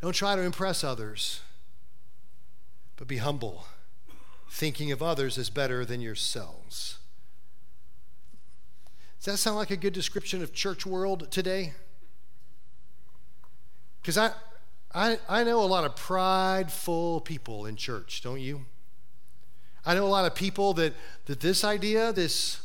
[0.00, 1.40] Don't try to impress others,
[2.96, 3.66] but be humble,
[4.48, 6.98] thinking of others as better than yourselves.
[9.18, 11.72] Does that sound like a good description of church world today?
[14.00, 14.30] Because I,
[14.94, 18.64] I, I know a lot of prideful people in church, don't you?
[19.84, 20.94] I know a lot of people that,
[21.26, 22.60] that this idea, this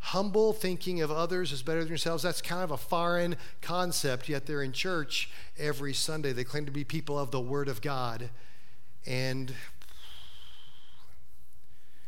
[0.00, 4.46] humble thinking of others is better than yourselves, that's kind of a foreign concept, yet
[4.46, 6.32] they're in church every Sunday.
[6.32, 8.30] They claim to be people of the Word of God.
[9.06, 9.54] And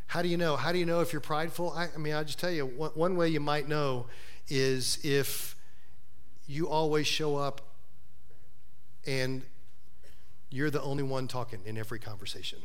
[0.07, 0.55] how do you know?
[0.55, 1.71] How do you know if you're prideful?
[1.71, 4.07] I, I mean, I'll just tell you one, one way you might know
[4.47, 5.55] is if
[6.47, 7.61] you always show up
[9.05, 9.43] and
[10.49, 12.59] you're the only one talking in every conversation.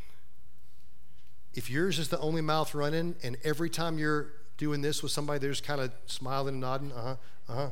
[1.54, 5.38] If yours is the only mouth running, and every time you're doing this with somebody,
[5.38, 7.16] they're just kind of smiling and nodding, uh huh,
[7.48, 7.70] uh huh,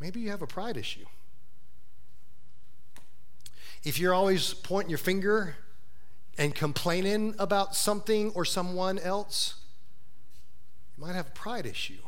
[0.00, 1.04] maybe you have a pride issue.
[3.84, 5.56] If you're always pointing your finger
[6.36, 9.54] and complaining about something or someone else,
[10.96, 12.02] you might have a pride issue.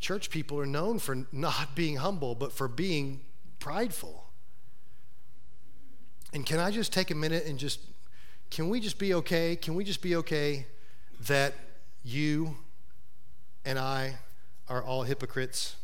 [0.00, 3.20] Church people are known for not being humble, but for being
[3.60, 4.26] prideful.
[6.34, 7.80] And can I just take a minute and just,
[8.50, 9.54] can we just be okay?
[9.54, 10.66] Can we just be okay
[11.26, 11.54] that
[12.04, 12.56] you
[13.64, 14.16] and I
[14.68, 15.76] are all hypocrites?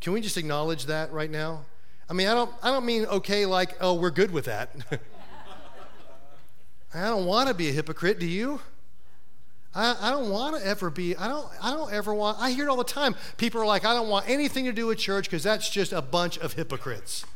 [0.00, 1.64] Can we just acknowledge that right now?
[2.08, 4.70] I mean, I don't, I don't mean okay like, oh, we're good with that.
[6.94, 8.60] I don't want to be a hypocrite, do you?
[9.74, 12.66] I, I don't want to ever be, I don't, I don't ever want, I hear
[12.66, 13.14] it all the time.
[13.36, 16.00] People are like, I don't want anything to do with church because that's just a
[16.00, 17.26] bunch of hypocrites.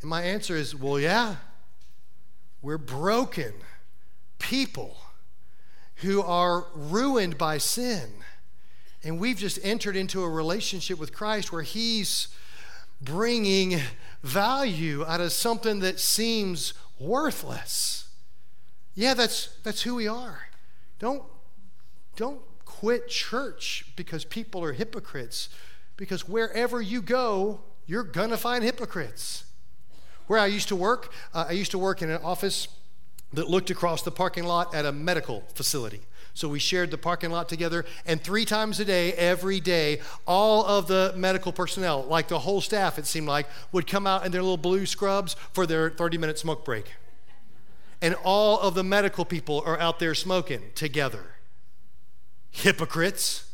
[0.00, 1.36] And my answer is, well, yeah,
[2.60, 3.52] we're broken
[4.38, 4.96] people
[6.02, 8.10] who are ruined by sin.
[9.04, 12.28] And we've just entered into a relationship with Christ where He's
[13.00, 13.80] bringing
[14.22, 18.08] value out of something that seems worthless.
[18.94, 20.48] Yeah, that's, that's who we are.
[20.98, 21.22] Don't,
[22.14, 25.48] don't quit church because people are hypocrites,
[25.96, 29.44] because wherever you go, you're going to find hypocrites.
[30.28, 32.68] Where I used to work, uh, I used to work in an office
[33.32, 36.00] that looked across the parking lot at a medical facility.
[36.34, 40.64] So we shared the parking lot together, and three times a day, every day, all
[40.64, 44.32] of the medical personnel, like the whole staff, it seemed like, would come out in
[44.32, 46.86] their little blue scrubs for their 30 minute smoke break.
[48.00, 51.36] And all of the medical people are out there smoking together.
[52.50, 53.48] Hypocrites.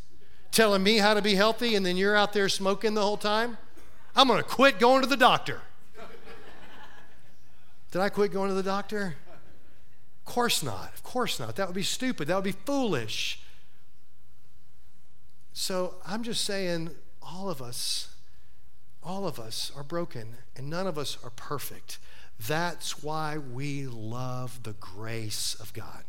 [0.51, 3.59] Telling me how to be healthy, and then you're out there smoking the whole time?
[4.17, 5.61] I'm gonna quit going to the doctor.
[7.91, 9.17] Did I quit going to the doctor?
[10.29, 10.93] Course not.
[10.93, 11.57] Of course not.
[11.57, 12.29] That would be stupid.
[12.29, 13.41] That would be foolish.
[15.55, 16.91] So I'm just saying,
[17.23, 18.15] all of us,
[19.03, 21.99] all of us are broken, and none of us are perfect.
[22.39, 26.05] That's why we love the grace of God.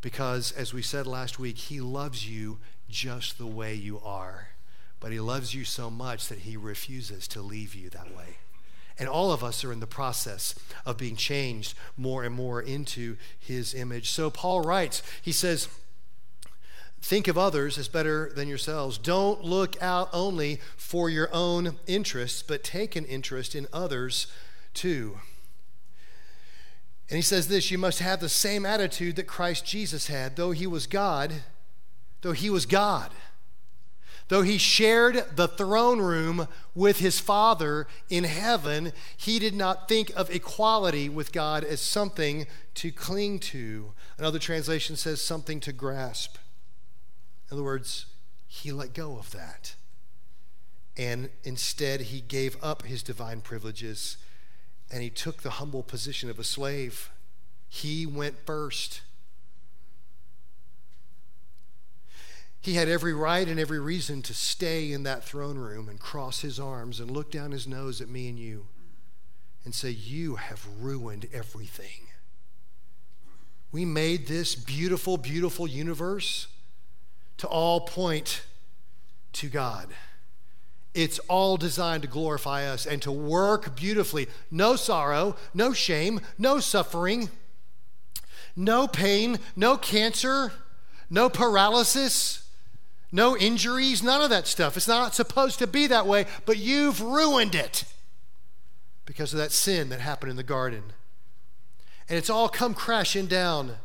[0.00, 2.58] Because, as we said last week, He loves you
[2.90, 4.48] just the way you are.
[4.98, 8.38] But He loves you so much that He refuses to leave you that way.
[8.98, 10.54] And all of us are in the process
[10.86, 14.10] of being changed more and more into his image.
[14.10, 15.68] So Paul writes, he says,
[17.02, 18.96] Think of others as better than yourselves.
[18.96, 24.26] Don't look out only for your own interests, but take an interest in others
[24.72, 25.18] too.
[27.10, 30.52] And he says this you must have the same attitude that Christ Jesus had, though
[30.52, 31.42] he was God,
[32.22, 33.10] though he was God
[34.28, 40.10] Though he shared the throne room with his Father in heaven, he did not think
[40.16, 42.46] of equality with God as something
[42.76, 43.92] to cling to.
[44.16, 46.36] Another translation says something to grasp.
[47.50, 48.06] In other words,
[48.46, 49.74] he let go of that.
[50.96, 54.16] And instead, he gave up his divine privileges
[54.90, 57.10] and he took the humble position of a slave.
[57.68, 59.02] He went first.
[62.64, 66.40] He had every right and every reason to stay in that throne room and cross
[66.40, 68.68] his arms and look down his nose at me and you
[69.66, 72.06] and say, You have ruined everything.
[73.70, 76.46] We made this beautiful, beautiful universe
[77.36, 78.40] to all point
[79.34, 79.88] to God.
[80.94, 84.26] It's all designed to glorify us and to work beautifully.
[84.50, 87.28] No sorrow, no shame, no suffering,
[88.56, 90.50] no pain, no cancer,
[91.10, 92.43] no paralysis,
[93.14, 94.76] no injuries, none of that stuff.
[94.76, 97.84] It's not supposed to be that way, but you've ruined it
[99.06, 100.82] because of that sin that happened in the garden.
[102.08, 103.76] And it's all come crashing down.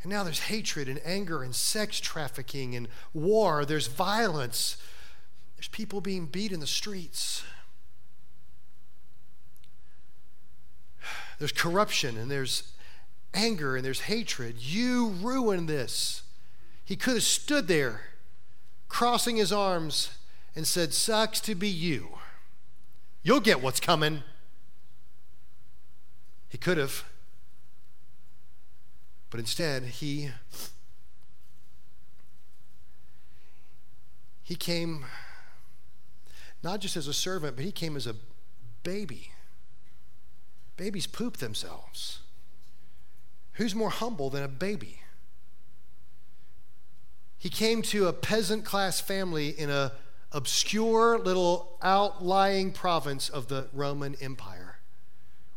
[0.00, 3.64] And now there's hatred and anger and sex trafficking and war.
[3.64, 4.76] There's violence.
[5.56, 7.42] There's people being beat in the streets.
[11.40, 12.74] There's corruption and there's
[13.34, 14.58] anger and there's hatred.
[14.60, 16.23] You ruined this.
[16.84, 18.02] He could have stood there,
[18.88, 20.10] crossing his arms,
[20.54, 22.18] and said, Sucks to be you.
[23.22, 24.22] You'll get what's coming.
[26.48, 27.04] He could have.
[29.30, 30.30] But instead, he
[34.44, 35.06] he came
[36.62, 38.14] not just as a servant, but he came as a
[38.84, 39.32] baby.
[40.76, 42.20] Babies poop themselves.
[43.54, 45.00] Who's more humble than a baby?
[47.44, 49.92] He came to a peasant class family in a
[50.32, 54.78] obscure little outlying province of the Roman Empire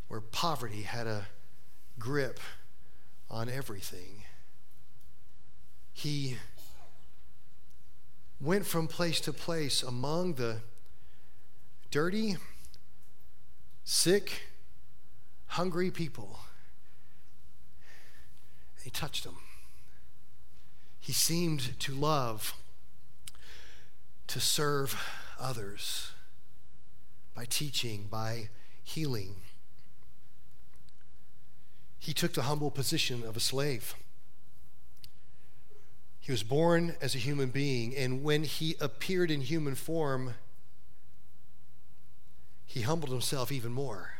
[0.08, 1.28] where poverty had a
[1.98, 2.40] grip
[3.30, 4.24] on everything.
[5.94, 6.36] He
[8.38, 10.58] went from place to place among the
[11.90, 12.36] dirty,
[13.84, 14.42] sick,
[15.46, 16.40] hungry people.
[18.84, 19.38] He touched them.
[21.08, 22.54] He seemed to love
[24.26, 25.02] to serve
[25.40, 26.10] others
[27.34, 28.50] by teaching, by
[28.84, 29.36] healing.
[31.98, 33.94] He took the humble position of a slave.
[36.20, 40.34] He was born as a human being, and when he appeared in human form,
[42.66, 44.10] he humbled himself even more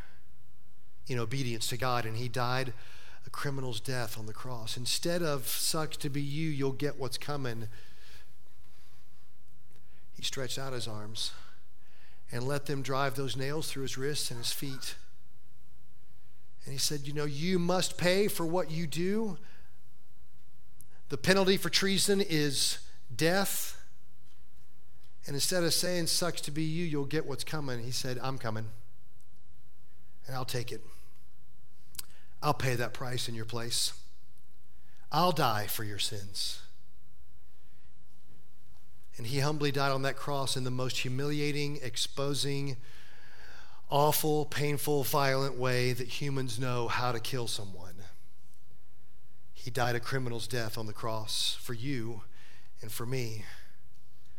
[1.07, 2.72] in obedience to God, and he died
[3.28, 4.78] a criminal's death on the cross.
[4.78, 7.68] Instead of sucks to be you, you'll get what's coming.
[10.14, 11.32] He stretched out his arms
[12.32, 14.94] and let them drive those nails through his wrists and his feet.
[16.64, 19.36] And he said, You know, you must pay for what you do.
[21.10, 22.78] The penalty for treason is
[23.14, 23.78] death.
[25.26, 28.38] And instead of saying, Sucks to be you, you'll get what's coming, he said, I'm
[28.38, 28.68] coming.
[30.26, 30.80] And I'll take it.
[32.43, 33.93] I'll pay that price in your place.
[35.11, 36.61] I'll die for your sins.
[39.16, 42.76] And he humbly died on that cross in the most humiliating, exposing,
[43.91, 47.95] awful, painful, violent way that humans know how to kill someone.
[49.53, 52.22] He died a criminal's death on the cross for you
[52.80, 53.45] and for me,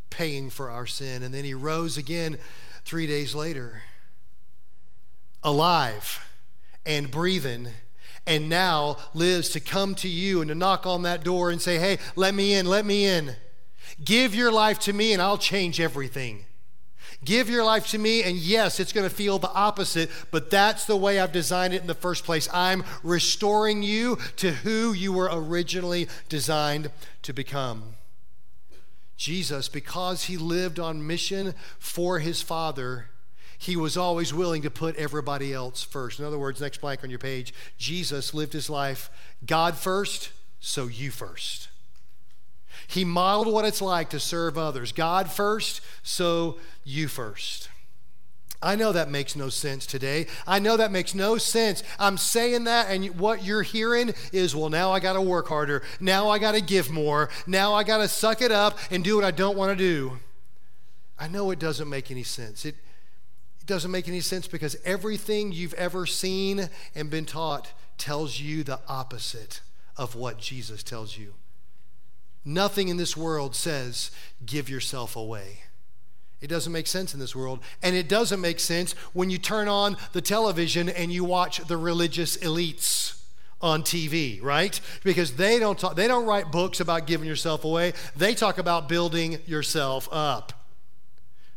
[0.08, 1.22] paying for our sin.
[1.22, 2.38] And then he rose again
[2.84, 3.82] three days later,
[5.42, 6.26] alive
[6.86, 7.68] and breathing
[8.26, 11.78] and now lives to come to you and to knock on that door and say,
[11.78, 13.36] Hey, let me in, let me in.
[14.04, 16.44] Give your life to me and I'll change everything.
[17.22, 20.86] Give your life to me, and yes, it's going to feel the opposite, but that's
[20.86, 22.48] the way I've designed it in the first place.
[22.50, 26.90] I'm restoring you to who you were originally designed
[27.22, 27.96] to become.
[29.18, 33.09] Jesus, because he lived on mission for his Father,
[33.60, 36.18] he was always willing to put everybody else first.
[36.18, 39.10] In other words, next blank on your page, Jesus lived his life
[39.44, 40.30] God first,
[40.60, 41.68] so you first.
[42.88, 47.68] He modeled what it's like to serve others God first, so you first.
[48.62, 50.26] I know that makes no sense today.
[50.46, 51.82] I know that makes no sense.
[51.98, 55.82] I'm saying that, and what you're hearing is, well, now I got to work harder.
[56.00, 57.28] Now I got to give more.
[57.46, 60.18] Now I got to suck it up and do what I don't want to do.
[61.18, 62.64] I know it doesn't make any sense.
[62.64, 62.76] It,
[63.60, 68.64] it doesn't make any sense because everything you've ever seen and been taught tells you
[68.64, 69.60] the opposite
[69.96, 71.34] of what Jesus tells you.
[72.44, 74.10] Nothing in this world says,
[74.44, 75.60] give yourself away.
[76.40, 77.60] It doesn't make sense in this world.
[77.82, 81.76] And it doesn't make sense when you turn on the television and you watch the
[81.76, 83.20] religious elites
[83.60, 84.80] on TV, right?
[85.04, 87.92] Because they don't talk, they don't write books about giving yourself away.
[88.16, 90.54] They talk about building yourself up.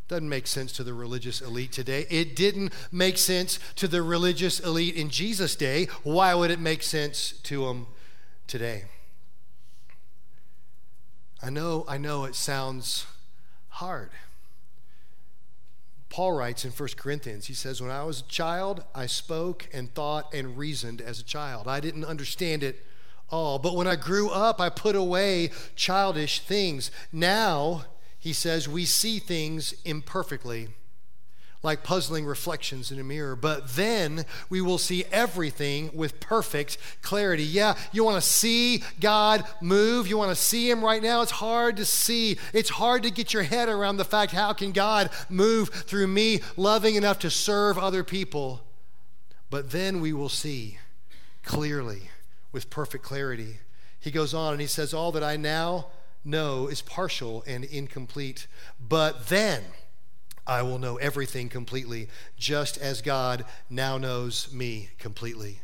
[0.08, 2.06] Doesn't make sense to the religious elite today.
[2.10, 5.88] It didn't make sense to the religious elite in Jesus' day.
[6.04, 7.88] Why would it make sense to them
[8.48, 8.86] today?
[11.42, 13.06] I know, I know it sounds
[13.70, 14.12] hard.
[16.10, 19.94] Paul writes in 1 Corinthians, he says, When I was a child, I spoke and
[19.94, 21.68] thought and reasoned as a child.
[21.68, 22.86] I didn't understand it
[23.30, 23.58] all.
[23.58, 26.92] But when I grew up, I put away childish things.
[27.12, 27.86] Now,
[28.24, 30.70] he says, we see things imperfectly
[31.62, 33.36] like puzzling reflections in a mirror.
[33.36, 37.44] But then we will see everything with perfect clarity.
[37.44, 40.08] Yeah, you want to see God move.
[40.08, 41.22] You want to see Him right now.
[41.22, 42.38] It's hard to see.
[42.54, 46.40] It's hard to get your head around the fact how can God move through me,
[46.56, 48.62] loving enough to serve other people?
[49.50, 50.78] But then we will see
[51.44, 52.04] clearly
[52.54, 53.60] with perfect clarity.
[54.00, 55.88] He goes on and he says, All that I now
[56.24, 58.48] know is partial and incomplete.
[58.80, 59.64] But then,
[60.46, 65.62] I will know everything completely, just as God now knows me completely.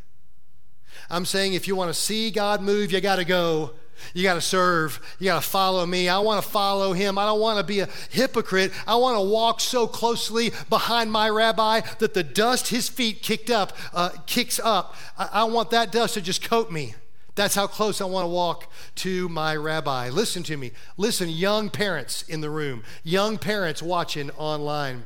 [1.10, 3.72] I'm saying if you want to see God move, you got to go.
[4.14, 5.02] You got to serve.
[5.20, 6.08] You got to follow me.
[6.08, 7.18] I want to follow him.
[7.18, 8.72] I don't want to be a hypocrite.
[8.88, 13.50] I want to walk so closely behind my rabbi that the dust his feet kicked
[13.50, 14.96] up uh, kicks up.
[15.18, 16.96] I, I want that dust to just coat me.
[17.36, 20.10] That's how close I want to walk to my rabbi.
[20.10, 20.72] Listen to me.
[20.98, 25.04] Listen, young parents in the room, young parents watching online.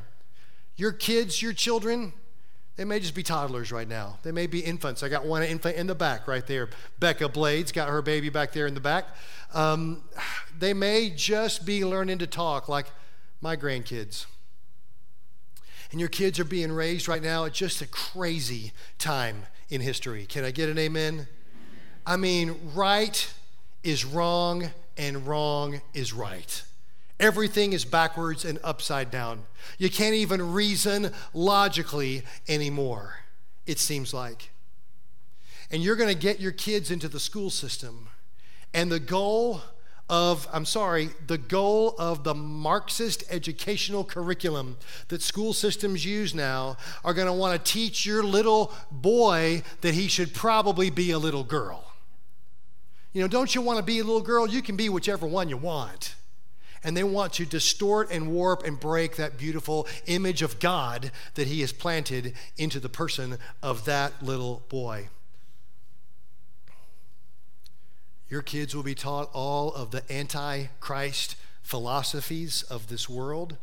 [0.76, 2.12] Your kids, your children,
[2.76, 4.18] they may just be toddlers right now.
[4.24, 5.04] They may be infants.
[5.04, 6.70] I got one infant in the back right there.
[6.98, 9.06] Becca Blades got her baby back there in the back.
[9.52, 10.02] Um,
[10.58, 12.86] they may just be learning to talk like
[13.40, 14.26] my grandkids.
[15.92, 20.26] And your kids are being raised right now at just a crazy time in history.
[20.26, 21.28] Can I get an amen?
[22.06, 23.32] I mean, right
[23.82, 26.62] is wrong and wrong is right.
[27.18, 29.44] Everything is backwards and upside down.
[29.78, 33.20] You can't even reason logically anymore,
[33.66, 34.50] it seems like.
[35.70, 38.08] And you're going to get your kids into the school system.
[38.74, 39.62] And the goal
[40.10, 44.76] of, I'm sorry, the goal of the Marxist educational curriculum
[45.08, 49.94] that school systems use now are going to want to teach your little boy that
[49.94, 51.93] he should probably be a little girl.
[53.14, 54.46] You know, don't you want to be a little girl?
[54.46, 56.16] You can be whichever one you want.
[56.82, 61.46] And they want to distort and warp and break that beautiful image of God that
[61.46, 65.08] He has planted into the person of that little boy.
[68.28, 73.56] Your kids will be taught all of the anti-Christ philosophies of this world.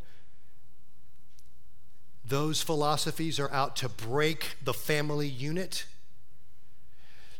[2.25, 5.85] Those philosophies are out to break the family unit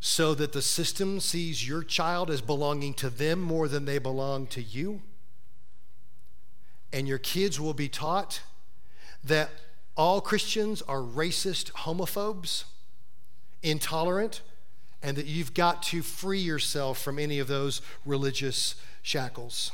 [0.04, 4.48] so that the system sees your child as belonging to them more than they belong
[4.48, 5.00] to you.
[6.92, 8.40] And your kids will be taught
[9.22, 9.50] that
[9.96, 12.64] all Christians are racist homophobes,
[13.62, 14.40] intolerant,
[15.04, 19.70] and that you've got to free yourself from any of those religious shackles.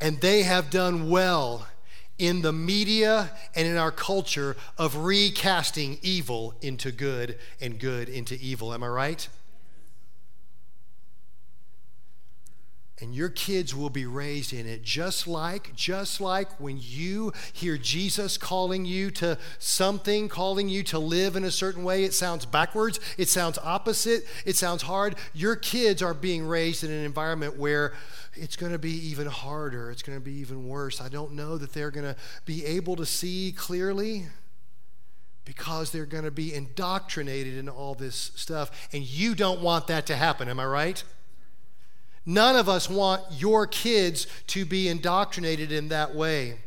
[0.00, 1.68] And they have done well
[2.18, 8.34] in the media and in our culture of recasting evil into good and good into
[8.40, 8.72] evil.
[8.72, 9.28] Am I right?
[13.00, 17.76] and your kids will be raised in it just like just like when you hear
[17.76, 22.46] Jesus calling you to something calling you to live in a certain way it sounds
[22.46, 27.58] backwards it sounds opposite it sounds hard your kids are being raised in an environment
[27.58, 27.92] where
[28.36, 31.56] it's going to be even harder it's going to be even worse i don't know
[31.56, 34.26] that they're going to be able to see clearly
[35.44, 40.06] because they're going to be indoctrinated in all this stuff and you don't want that
[40.06, 41.04] to happen am i right
[42.26, 46.58] None of us want your kids to be indoctrinated in that way.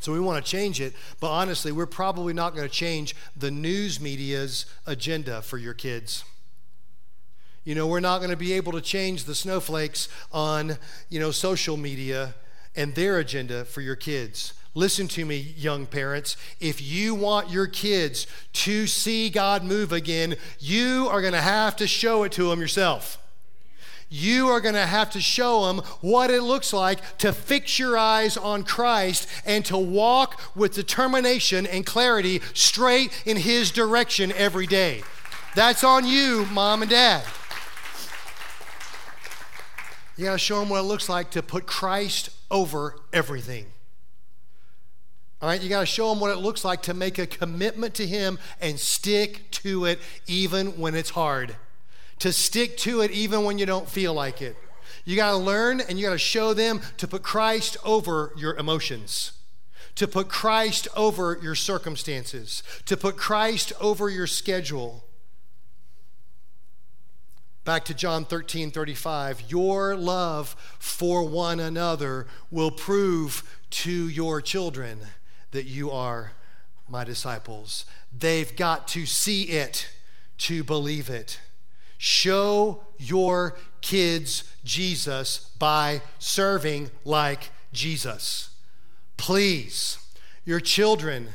[0.00, 3.50] So we want to change it, but honestly, we're probably not going to change the
[3.50, 6.24] news media's agenda for your kids.
[7.68, 10.78] You know, we're not going to be able to change the snowflakes on,
[11.10, 12.34] you know, social media
[12.74, 14.54] and their agenda for your kids.
[14.72, 16.38] Listen to me, young parents.
[16.60, 21.76] If you want your kids to see God move again, you are going to have
[21.76, 23.18] to show it to them yourself
[24.10, 27.98] you are going to have to show them what it looks like to fix your
[27.98, 34.66] eyes on Christ and to walk with determination and clarity straight in His direction every
[34.66, 35.02] day.
[35.54, 37.22] That's on you, mom and dad.
[40.18, 43.64] You got to show them what it looks like to put Christ over everything.
[45.40, 47.94] All right, you got to show them what it looks like to make a commitment
[47.94, 51.56] to Him and stick to it even when it's hard
[52.18, 54.56] to stick to it even when you don't feel like it.
[55.04, 58.56] You got to learn and you got to show them to put Christ over your
[58.56, 59.32] emotions,
[59.94, 65.04] to put Christ over your circumstances, to put Christ over your schedule.
[67.68, 69.42] Back to John 13 35.
[69.50, 75.00] Your love for one another will prove to your children
[75.50, 76.32] that you are
[76.88, 77.84] my disciples.
[78.10, 79.90] They've got to see it
[80.38, 81.40] to believe it.
[81.98, 88.48] Show your kids Jesus by serving like Jesus.
[89.18, 89.98] Please,
[90.46, 91.34] your children,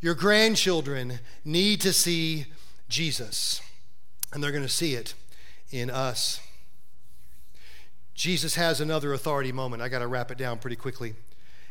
[0.00, 2.46] your grandchildren need to see
[2.88, 3.60] Jesus,
[4.32, 5.14] and they're going to see it
[5.74, 6.40] in us.
[8.14, 9.82] Jesus has another authority moment.
[9.82, 11.14] I got to wrap it down pretty quickly.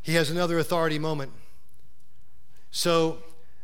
[0.02, 1.32] He has another authority moment.
[2.70, 3.20] So,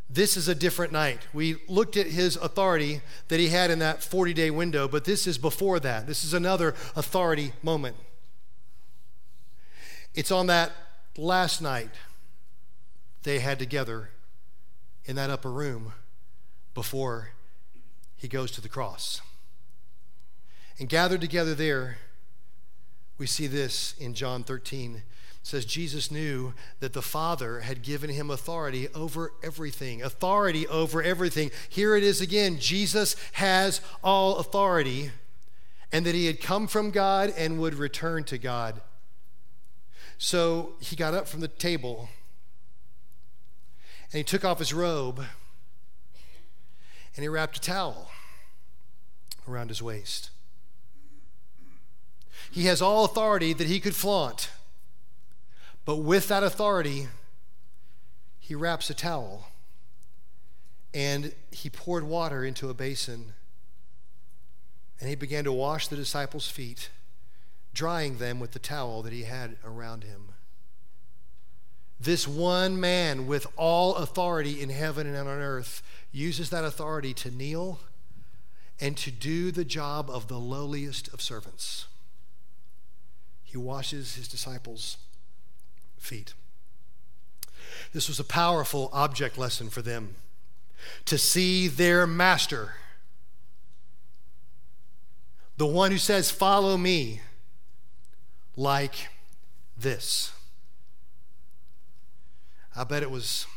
[0.10, 1.20] this is a different night.
[1.34, 5.28] We looked at his authority that he had in that 40 day window, but this
[5.28, 6.08] is before that.
[6.08, 7.98] This is another authority moment.
[10.16, 10.72] It's on that
[11.18, 11.92] last night
[13.24, 14.10] they had together
[15.06, 15.94] in that upper room
[16.74, 17.32] before
[18.16, 19.22] he goes to the cross.
[20.80, 21.98] And gathered together there,
[23.18, 25.04] we see this in John 13
[25.42, 30.02] says Jesus knew that the Father had given him authority over everything.
[30.02, 31.50] Authority over everything.
[31.70, 32.60] Here it is again.
[32.60, 35.12] Jesus has all authority,
[35.92, 38.82] and that he had come from God and would return to God.
[40.18, 42.10] So he got up from the table
[44.12, 45.24] and he took off his robe
[47.16, 48.12] and he wrapped a towel
[49.48, 50.30] around his waist.
[52.52, 54.50] He has all authority that he could flaunt.
[55.86, 57.08] But with that authority,
[58.40, 59.50] he wraps a towel
[60.94, 63.34] and he poured water into a basin
[65.00, 66.90] and he began to wash the disciples' feet,
[67.74, 70.30] drying them with the towel that he had around him.
[72.00, 75.82] This one man with all authority in heaven and on earth
[76.12, 77.80] uses that authority to kneel
[78.80, 81.88] and to do the job of the lowliest of servants.
[83.50, 84.98] He washes his disciples'
[85.98, 86.36] feet.
[87.94, 90.18] This was a powerful object lesson for them
[91.06, 92.76] to see their master,
[95.58, 97.22] the one who says, Follow me,
[98.56, 99.08] like
[99.76, 100.32] this.
[102.76, 103.48] I bet it was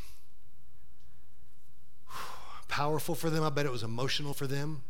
[2.68, 3.44] powerful for them.
[3.44, 4.84] I bet it was emotional for them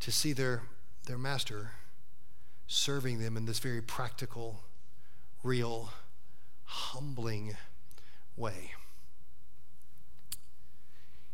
[0.00, 0.64] to see their,
[1.06, 1.70] their master
[2.66, 4.62] serving them in this very practical
[5.42, 5.90] real,
[6.64, 7.56] humbling
[8.36, 8.72] way.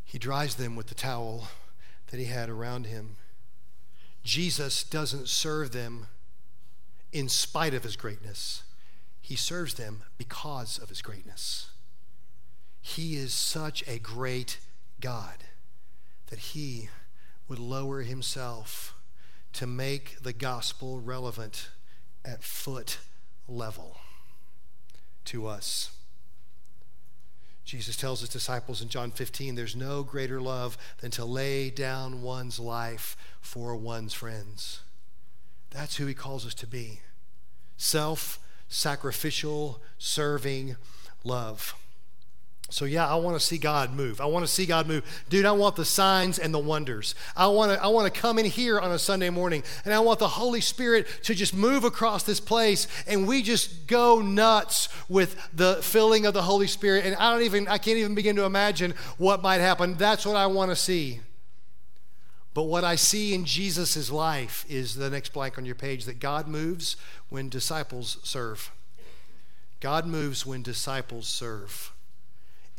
[0.05, 1.49] He dries them with the towel
[2.11, 3.17] that he had around him.
[4.23, 6.07] Jesus doesn't serve them
[7.13, 8.63] in spite of his greatness,
[9.21, 11.71] he serves them because of his greatness.
[12.81, 14.59] He is such a great
[15.01, 15.45] God
[16.29, 16.89] that he
[17.49, 18.95] would lower himself
[19.55, 21.69] to make the gospel relevant
[22.25, 22.99] at foot
[23.49, 23.99] level
[25.27, 25.91] to us.
[27.65, 32.23] Jesus tells his disciples in John 15 there's no greater love than to lay down
[32.23, 34.81] one's life for one's friends.
[35.71, 37.01] That's who he calls us to be
[37.77, 38.39] self
[38.69, 40.77] sacrificial, serving
[41.25, 41.75] love.
[42.73, 44.19] So, yeah, I want to see God move.
[44.19, 45.05] I want to see God move.
[45.29, 47.15] Dude, I want the signs and the wonders.
[47.37, 50.01] I want to, I want to come in here on a Sunday morning and I
[50.01, 54.89] want the Holy Spirit to just move across this place and we just go nuts
[55.07, 57.05] with the filling of the Holy Spirit.
[57.05, 59.97] And I don't even, I can't even begin to imagine what might happen.
[59.99, 61.21] That's what I want to see.
[62.55, 66.21] But what I see in Jesus' life is the next blank on your page that
[66.21, 66.97] God moves
[67.29, 68.71] when disciples serve.
[69.81, 71.92] God moves when disciples serve.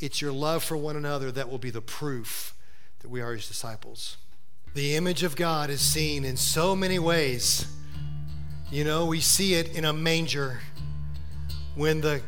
[0.04, 2.52] It's your love for one another that will be the proof
[3.00, 4.18] that we are his disciples.
[4.74, 7.66] The image of God is seen in so many ways.
[8.70, 10.60] You know, we see it in a manger
[11.74, 12.20] when the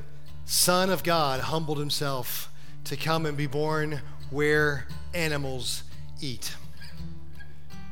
[0.47, 2.51] Son of God humbled himself
[2.85, 4.01] to come and be born
[4.31, 5.83] where animals
[6.23, 6.57] eat.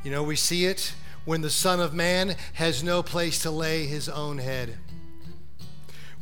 [0.02, 0.94] You know, we see it
[1.26, 4.78] when the Son of Man has no place to lay his own head.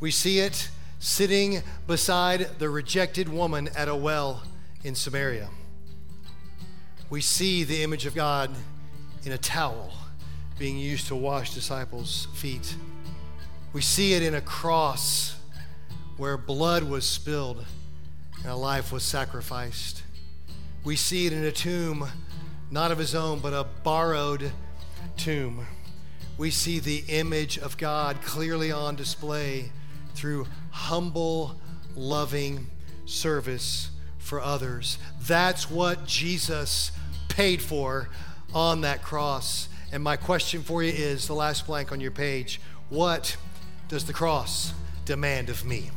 [0.00, 0.68] We see it
[1.02, 4.40] sitting beside the rejected woman at a well
[4.84, 5.48] in Samaria.
[7.10, 8.52] We see the image of God
[9.24, 9.92] in a towel
[10.60, 12.76] being used to wash disciples' feet.
[13.72, 15.34] We see it in a cross
[16.18, 17.66] where blood was spilled
[18.36, 20.04] and a life was sacrificed.
[20.84, 22.06] We see it in a tomb,
[22.70, 24.52] not of his own, but a borrowed
[25.16, 25.66] tomb.
[26.38, 29.72] We see the image of God clearly on display
[30.22, 31.60] through humble,
[31.96, 32.64] loving
[33.06, 34.96] service for others.
[35.26, 36.92] That's what Jesus
[37.26, 38.08] paid for
[38.54, 39.68] on that cross.
[39.90, 43.36] And my question for you is the last blank on your page what
[43.88, 44.72] does the cross
[45.06, 45.90] demand of me?